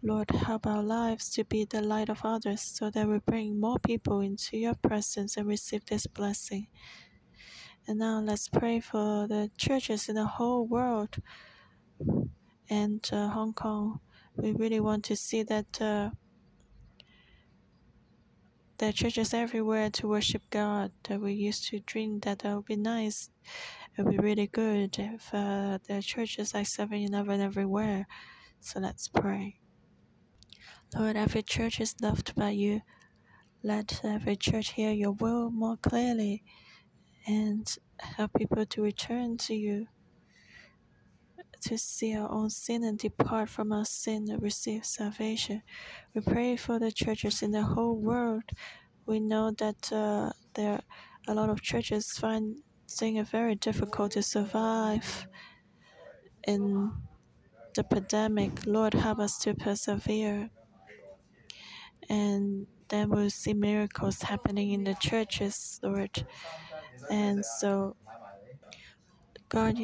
Lord, 0.02 0.30
help 0.30 0.66
our 0.66 0.82
lives 0.82 1.30
to 1.30 1.44
be 1.44 1.64
the 1.64 1.80
light 1.80 2.10
of 2.10 2.20
others 2.24 2.60
so 2.60 2.90
that 2.90 3.08
we 3.08 3.18
bring 3.20 3.58
more 3.58 3.78
people 3.78 4.20
into 4.20 4.58
your 4.58 4.74
presence 4.74 5.36
and 5.36 5.46
receive 5.48 5.86
this 5.86 6.06
blessing. 6.06 6.66
And 7.86 7.98
now 7.98 8.20
let's 8.20 8.48
pray 8.48 8.80
for 8.80 9.26
the 9.26 9.50
churches 9.56 10.08
in 10.08 10.16
the 10.16 10.26
whole 10.26 10.66
world 10.66 11.16
and 12.68 13.08
uh, 13.12 13.28
Hong 13.28 13.54
Kong. 13.54 14.00
We 14.36 14.52
really 14.52 14.80
want 14.80 15.04
to 15.04 15.16
see 15.16 15.42
that 15.44 15.80
uh, 15.80 16.10
are 18.82 18.92
churches 18.92 19.32
everywhere 19.32 19.88
to 19.90 20.08
worship 20.08 20.42
God. 20.50 20.92
That 21.04 21.20
we 21.20 21.32
used 21.32 21.68
to 21.68 21.80
dream 21.80 22.20
that 22.20 22.40
that 22.40 22.54
would 22.54 22.66
be 22.66 22.76
nice. 22.76 23.30
It 23.96 24.02
would 24.02 24.10
be 24.10 24.18
really 24.18 24.46
good 24.46 24.98
if 24.98 25.32
uh, 25.32 25.78
are 25.88 26.00
churches 26.02 26.52
like 26.52 26.66
7 26.66 26.92
Eleven 26.92 27.40
everywhere. 27.40 28.06
So 28.60 28.80
let's 28.80 29.08
pray. 29.08 29.60
Lord, 30.94 31.16
every 31.16 31.42
church 31.42 31.80
is 31.80 31.94
loved 32.02 32.34
by 32.34 32.50
you. 32.50 32.82
Let 33.62 34.00
every 34.04 34.36
church 34.36 34.72
hear 34.72 34.92
your 34.92 35.12
will 35.12 35.50
more 35.50 35.76
clearly 35.76 36.44
and 37.26 37.66
help 38.00 38.32
people 38.34 38.66
to 38.66 38.82
return 38.82 39.38
to 39.38 39.54
you, 39.54 39.86
to 41.64 41.78
see 41.78 42.14
our 42.16 42.30
own 42.30 42.50
sin 42.50 42.84
and 42.84 42.98
depart 42.98 43.48
from 43.48 43.72
our 43.72 43.84
sin 43.84 44.30
and 44.30 44.42
receive 44.42 44.84
salvation. 44.84 45.62
We 46.14 46.20
pray 46.20 46.56
for 46.56 46.78
the 46.78 46.92
churches 46.92 47.42
in 47.42 47.50
the 47.52 47.62
whole 47.62 47.96
world. 47.96 48.44
We 49.06 49.20
know 49.20 49.50
that 49.52 49.92
uh, 49.92 50.30
there 50.54 50.72
are 50.72 50.82
a 51.26 51.34
lot 51.34 51.50
of 51.50 51.62
churches 51.62 52.12
finding 52.12 52.62
it 53.16 53.28
very 53.28 53.54
difficult 53.54 54.12
to 54.12 54.22
survive 54.22 55.26
in 56.46 56.92
the 57.74 57.84
pandemic. 57.84 58.66
Lord, 58.66 58.94
help 58.94 59.18
us 59.18 59.38
to 59.38 59.54
persevere. 59.54 60.50
And 62.08 62.66
then 62.88 63.08
we'll 63.08 63.30
see 63.30 63.54
miracles 63.54 64.22
happening 64.22 64.72
in 64.72 64.84
the 64.84 64.94
churches, 64.94 65.80
Lord. 65.82 66.26
And 67.10 67.44
so 67.44 67.96
God 69.48 69.76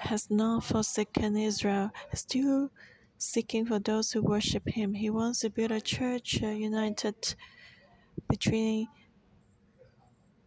has 0.00 0.30
not 0.30 0.64
forsaken 0.64 1.36
Israel, 1.36 1.90
still 2.14 2.70
seeking 3.16 3.66
for 3.66 3.78
those 3.78 4.12
who 4.12 4.22
worship 4.22 4.68
Him. 4.68 4.94
He 4.94 5.10
wants 5.10 5.40
to 5.40 5.50
build 5.50 5.72
a 5.72 5.80
church 5.80 6.42
uh, 6.42 6.48
united 6.48 7.34
between 8.28 8.88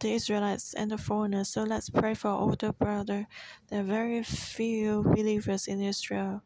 the 0.00 0.12
Israelites 0.12 0.74
and 0.74 0.90
the 0.90 0.98
foreigners. 0.98 1.48
So 1.48 1.62
let's 1.62 1.90
pray 1.90 2.14
for 2.14 2.28
older 2.28 2.72
brother. 2.72 3.26
There 3.68 3.80
are 3.80 3.84
very 3.84 4.22
few 4.22 5.02
believers 5.02 5.66
in 5.66 5.80
Israel 5.80 6.42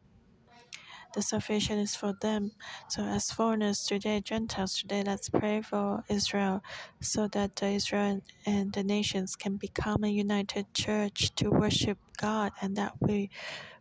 the 1.17 1.23
salvation 1.23 1.79
is 1.79 1.95
for 1.95 2.13
them. 2.21 2.51
So, 2.87 3.01
as 3.01 3.31
foreigners 3.31 3.83
today, 3.87 4.21
Gentiles 4.21 4.77
today, 4.77 5.01
let's 5.03 5.29
pray 5.29 5.63
for 5.63 6.03
Israel 6.09 6.61
so 7.01 7.27
that 7.29 7.63
Israel 7.63 8.21
and 8.45 8.71
the 8.71 8.83
nations 8.83 9.35
can 9.35 9.57
become 9.57 10.03
a 10.03 10.09
united 10.09 10.71
church 10.75 11.33
to 11.37 11.49
worship 11.49 11.97
God 12.21 12.51
and 12.61 12.75
that 12.75 12.93
we 13.01 13.31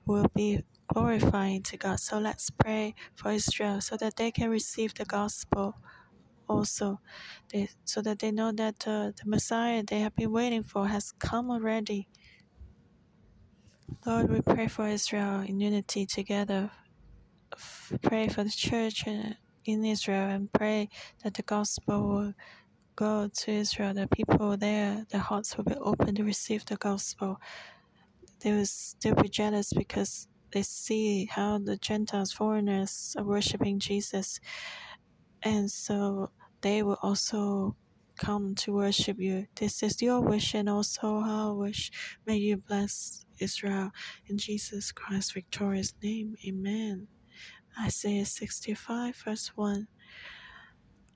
will 0.07 0.31
be 0.35 0.65
glorifying 0.95 1.63
to 1.65 1.77
God. 1.77 2.01
So, 2.01 2.19
let's 2.19 2.49
pray 2.49 2.95
for 3.15 3.33
Israel 3.33 3.83
so 3.83 3.99
that 3.99 4.17
they 4.17 4.31
can 4.31 4.49
receive 4.49 4.95
the 4.95 5.05
gospel 5.05 5.75
also, 6.49 7.01
they, 7.53 7.69
so 7.85 8.01
that 8.01 8.21
they 8.21 8.33
know 8.33 8.51
that 8.53 8.89
uh, 8.89 9.13
the 9.13 9.27
Messiah 9.27 9.83
they 9.87 10.01
have 10.01 10.17
been 10.17 10.33
waiting 10.33 10.63
for 10.63 10.89
has 10.89 11.13
come 11.19 11.51
already. 11.51 12.09
Lord, 14.07 14.31
we 14.31 14.41
pray 14.41 14.69
for 14.69 14.89
Israel 14.89 15.41
in 15.41 15.61
unity 15.61 16.07
together 16.07 16.71
pray 18.03 18.29
for 18.29 18.45
the 18.45 18.51
church 18.51 19.05
in 19.07 19.85
Israel 19.85 20.29
and 20.29 20.53
pray 20.53 20.89
that 21.23 21.35
the 21.35 21.43
gospel 21.43 22.09
will 22.09 22.35
go 22.97 23.29
to 23.29 23.51
Israel, 23.51 23.95
the 23.95 24.09
people 24.09 24.57
there, 24.57 25.05
their 25.11 25.21
hearts 25.21 25.57
will 25.57 25.65
be 25.65 25.75
open 25.75 26.15
to 26.15 26.25
receive 26.25 26.65
the 26.65 26.77
gospel. 26.77 27.41
They 28.41 28.53
will 28.53 28.67
still 28.67 29.15
be 29.15 29.29
jealous 29.29 29.73
because 29.73 30.29
they 30.53 30.63
see 30.63 31.27
how 31.27 31.59
the 31.59 31.77
Gentiles, 31.77 32.33
foreigners, 32.33 33.15
are 33.19 33.25
worshiping 33.25 33.79
Jesus. 33.79 34.41
And 35.43 35.71
so 35.71 36.31
they 36.63 36.83
will 36.83 36.99
also 37.03 37.77
come 38.19 38.55
to 38.55 38.73
worship 38.73 39.21
you. 39.21 39.47
This 39.55 39.83
is 39.83 40.01
your 40.01 40.21
wish 40.21 40.55
and 40.55 40.69
also 40.69 41.17
our 41.17 41.55
wish. 41.55 41.91
May 42.27 42.37
you 42.37 42.57
bless 42.57 43.25
Israel 43.39 43.91
in 44.27 44.39
Jesus 44.39 44.93
Christ's 44.93 45.33
victorious 45.33 45.93
name. 46.03 46.37
Amen. 46.47 47.09
Isaiah 47.83 48.27
65, 48.27 49.17
verse 49.17 49.49
1. 49.57 49.89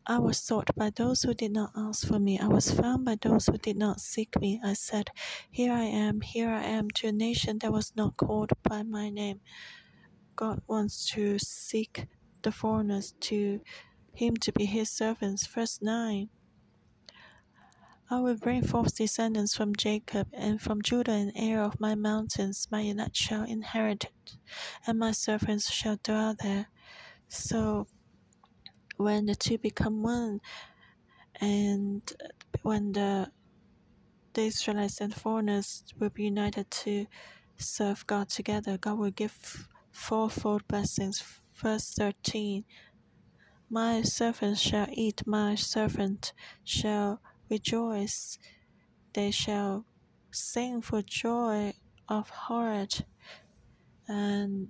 I 0.07 0.19
was 0.19 0.39
sought 0.39 0.75
by 0.77 0.91
those 0.91 1.23
who 1.23 1.35
did 1.35 1.53
not 1.53 1.71
ask 1.77 2.07
for 2.07 2.19
me. 2.19 2.39
I 2.39 2.49
was 2.49 2.71
found 2.73 3.05
by 3.05 3.17
those 3.21 3.47
who 3.47 3.59
did 3.59 3.77
not 3.77 4.01
seek 4.01 4.41
me. 4.41 4.61
I 4.65 4.73
said, 4.73 5.11
Here 5.51 5.73
I 5.73 5.85
am, 5.85 6.21
here 6.23 6.51
I 6.51 6.65
am, 6.65 6.91
to 6.97 7.09
a 7.09 7.13
nation 7.13 7.59
that 7.61 7.73
was 7.73 7.93
not 7.97 8.17
called 8.17 8.51
by 8.63 8.83
my 8.83 9.11
name. 9.11 9.41
God 10.37 10.63
wants 10.67 11.09
to 11.13 11.39
seek 11.39 12.07
the 12.43 12.53
foreigners 12.53 13.15
to 13.21 13.61
him 14.15 14.37
to 14.39 14.53
be 14.53 14.67
his 14.67 14.91
servants. 14.91 15.47
Verse 15.47 15.81
9. 15.83 16.29
I 18.13 18.19
will 18.19 18.35
bring 18.35 18.65
forth 18.65 18.97
descendants 18.97 19.55
from 19.55 19.77
Jacob, 19.77 20.27
and 20.33 20.61
from 20.61 20.83
Judah 20.83 21.13
an 21.13 21.31
heir 21.37 21.63
of 21.63 21.79
my 21.79 21.95
mountains. 21.95 22.67
My 22.69 22.81
elect 22.81 23.15
shall 23.15 23.45
inherit 23.45 24.07
it, 24.07 24.37
and 24.85 24.99
my 24.99 25.13
servants 25.13 25.71
shall 25.71 25.97
dwell 26.03 26.35
there. 26.43 26.67
So, 27.29 27.87
when 28.97 29.27
the 29.27 29.37
two 29.37 29.59
become 29.59 30.03
one, 30.03 30.41
and 31.41 32.03
when 32.63 32.91
the, 32.91 33.31
the 34.33 34.43
Israelites 34.43 35.01
and 35.01 35.15
foreigners 35.15 35.85
will 35.97 36.11
be 36.11 36.25
united 36.25 36.69
to 36.83 37.07
serve 37.59 38.05
God 38.09 38.29
together, 38.29 38.77
God 38.77 38.99
will 38.99 39.13
give 39.13 39.69
fourfold 39.93 40.67
blessings. 40.67 41.23
Verse 41.55 41.95
13 41.95 42.65
My 43.71 44.03
servant 44.03 44.59
shall 44.59 44.89
eat, 44.91 45.25
my 45.29 45.55
servant 45.55 46.33
shall 46.65 47.21
rejoice. 47.51 48.39
They 49.13 49.31
shall 49.31 49.85
sing 50.31 50.81
for 50.81 51.03
joy 51.03 51.75
of 52.09 52.31
heart, 52.31 53.03
and 54.09 54.69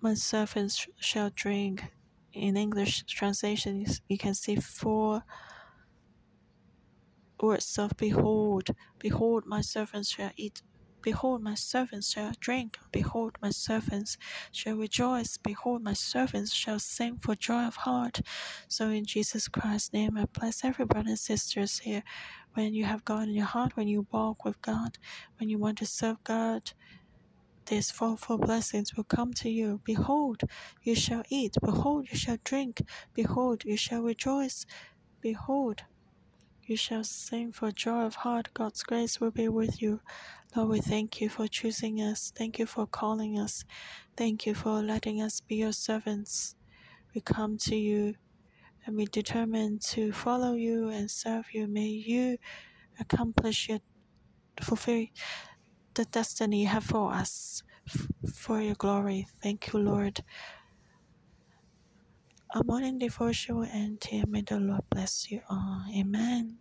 my 0.00 0.14
servants 0.14 0.86
shall 0.98 1.30
drink. 1.34 1.84
In 2.32 2.56
English 2.56 3.02
translation, 3.04 3.84
you 4.08 4.16
can 4.16 4.34
see 4.34 4.54
four 4.56 5.24
words 7.40 7.76
of 7.78 7.96
behold. 7.96 8.68
Behold, 8.98 9.46
my 9.46 9.62
servants 9.62 10.10
shall 10.10 10.30
eat 10.36 10.62
Behold, 11.02 11.42
my 11.42 11.54
servants 11.54 12.12
shall 12.12 12.32
drink. 12.40 12.78
Behold, 12.92 13.36
my 13.42 13.50
servants 13.50 14.18
shall 14.52 14.76
rejoice. 14.76 15.38
Behold, 15.38 15.82
my 15.82 15.94
servants 15.94 16.54
shall 16.54 16.78
sing 16.80 17.18
for 17.18 17.34
joy 17.36 17.64
of 17.64 17.76
heart. 17.76 18.20
So, 18.68 18.90
in 18.90 19.04
Jesus 19.06 19.48
Christ's 19.48 19.92
name, 19.92 20.16
I 20.18 20.26
bless 20.26 20.64
every 20.64 20.86
brother 20.86 21.10
and 21.10 21.18
sisters 21.18 21.80
here. 21.80 22.02
When 22.54 22.74
you 22.74 22.84
have 22.84 23.04
God 23.04 23.28
in 23.28 23.34
your 23.34 23.46
heart, 23.46 23.76
when 23.76 23.88
you 23.88 24.06
walk 24.12 24.44
with 24.44 24.60
God, 24.62 24.98
when 25.38 25.48
you 25.48 25.58
want 25.58 25.78
to 25.78 25.86
serve 25.86 26.18
God, 26.24 26.72
these 27.66 27.90
fourfold 27.92 28.42
blessings 28.42 28.96
will 28.96 29.04
come 29.04 29.32
to 29.34 29.50
you. 29.50 29.80
Behold, 29.84 30.42
you 30.82 30.94
shall 30.96 31.22
eat. 31.30 31.56
Behold, 31.64 32.08
you 32.10 32.18
shall 32.18 32.38
drink. 32.44 32.82
Behold, 33.14 33.64
you 33.64 33.76
shall 33.76 34.02
rejoice. 34.02 34.66
Behold, 35.22 35.82
You 36.70 36.76
shall 36.76 37.02
sing 37.02 37.50
for 37.50 37.72
joy 37.72 38.02
of 38.02 38.14
heart. 38.14 38.54
God's 38.54 38.84
grace 38.84 39.20
will 39.20 39.32
be 39.32 39.48
with 39.48 39.82
you. 39.82 40.02
Lord, 40.54 40.68
we 40.68 40.80
thank 40.80 41.20
you 41.20 41.28
for 41.28 41.48
choosing 41.48 42.00
us. 42.00 42.32
Thank 42.32 42.60
you 42.60 42.66
for 42.66 42.86
calling 42.86 43.40
us. 43.40 43.64
Thank 44.16 44.46
you 44.46 44.54
for 44.54 44.80
letting 44.80 45.20
us 45.20 45.40
be 45.40 45.56
your 45.56 45.72
servants. 45.72 46.54
We 47.12 47.22
come 47.22 47.58
to 47.62 47.74
you 47.74 48.14
and 48.86 48.96
we 48.96 49.06
determine 49.06 49.80
to 49.94 50.12
follow 50.12 50.52
you 50.54 50.90
and 50.90 51.10
serve 51.10 51.46
you. 51.52 51.66
May 51.66 51.88
you 51.88 52.38
accomplish 53.00 53.68
your 53.68 53.80
fulfill 54.62 55.06
the 55.94 56.04
destiny 56.04 56.60
you 56.60 56.68
have 56.68 56.84
for 56.84 57.12
us 57.12 57.64
for 58.32 58.60
your 58.60 58.76
glory. 58.76 59.26
Thank 59.42 59.72
you, 59.72 59.80
Lord. 59.80 60.22
Our 62.54 62.64
morning 62.64 62.98
devotion 62.98 63.58
will 63.58 63.68
end. 63.70 64.02
May 64.26 64.42
the 64.42 64.58
Lord 64.58 64.82
bless 64.90 65.30
you 65.30 65.42
all. 65.50 65.84
Amen. 65.94 66.58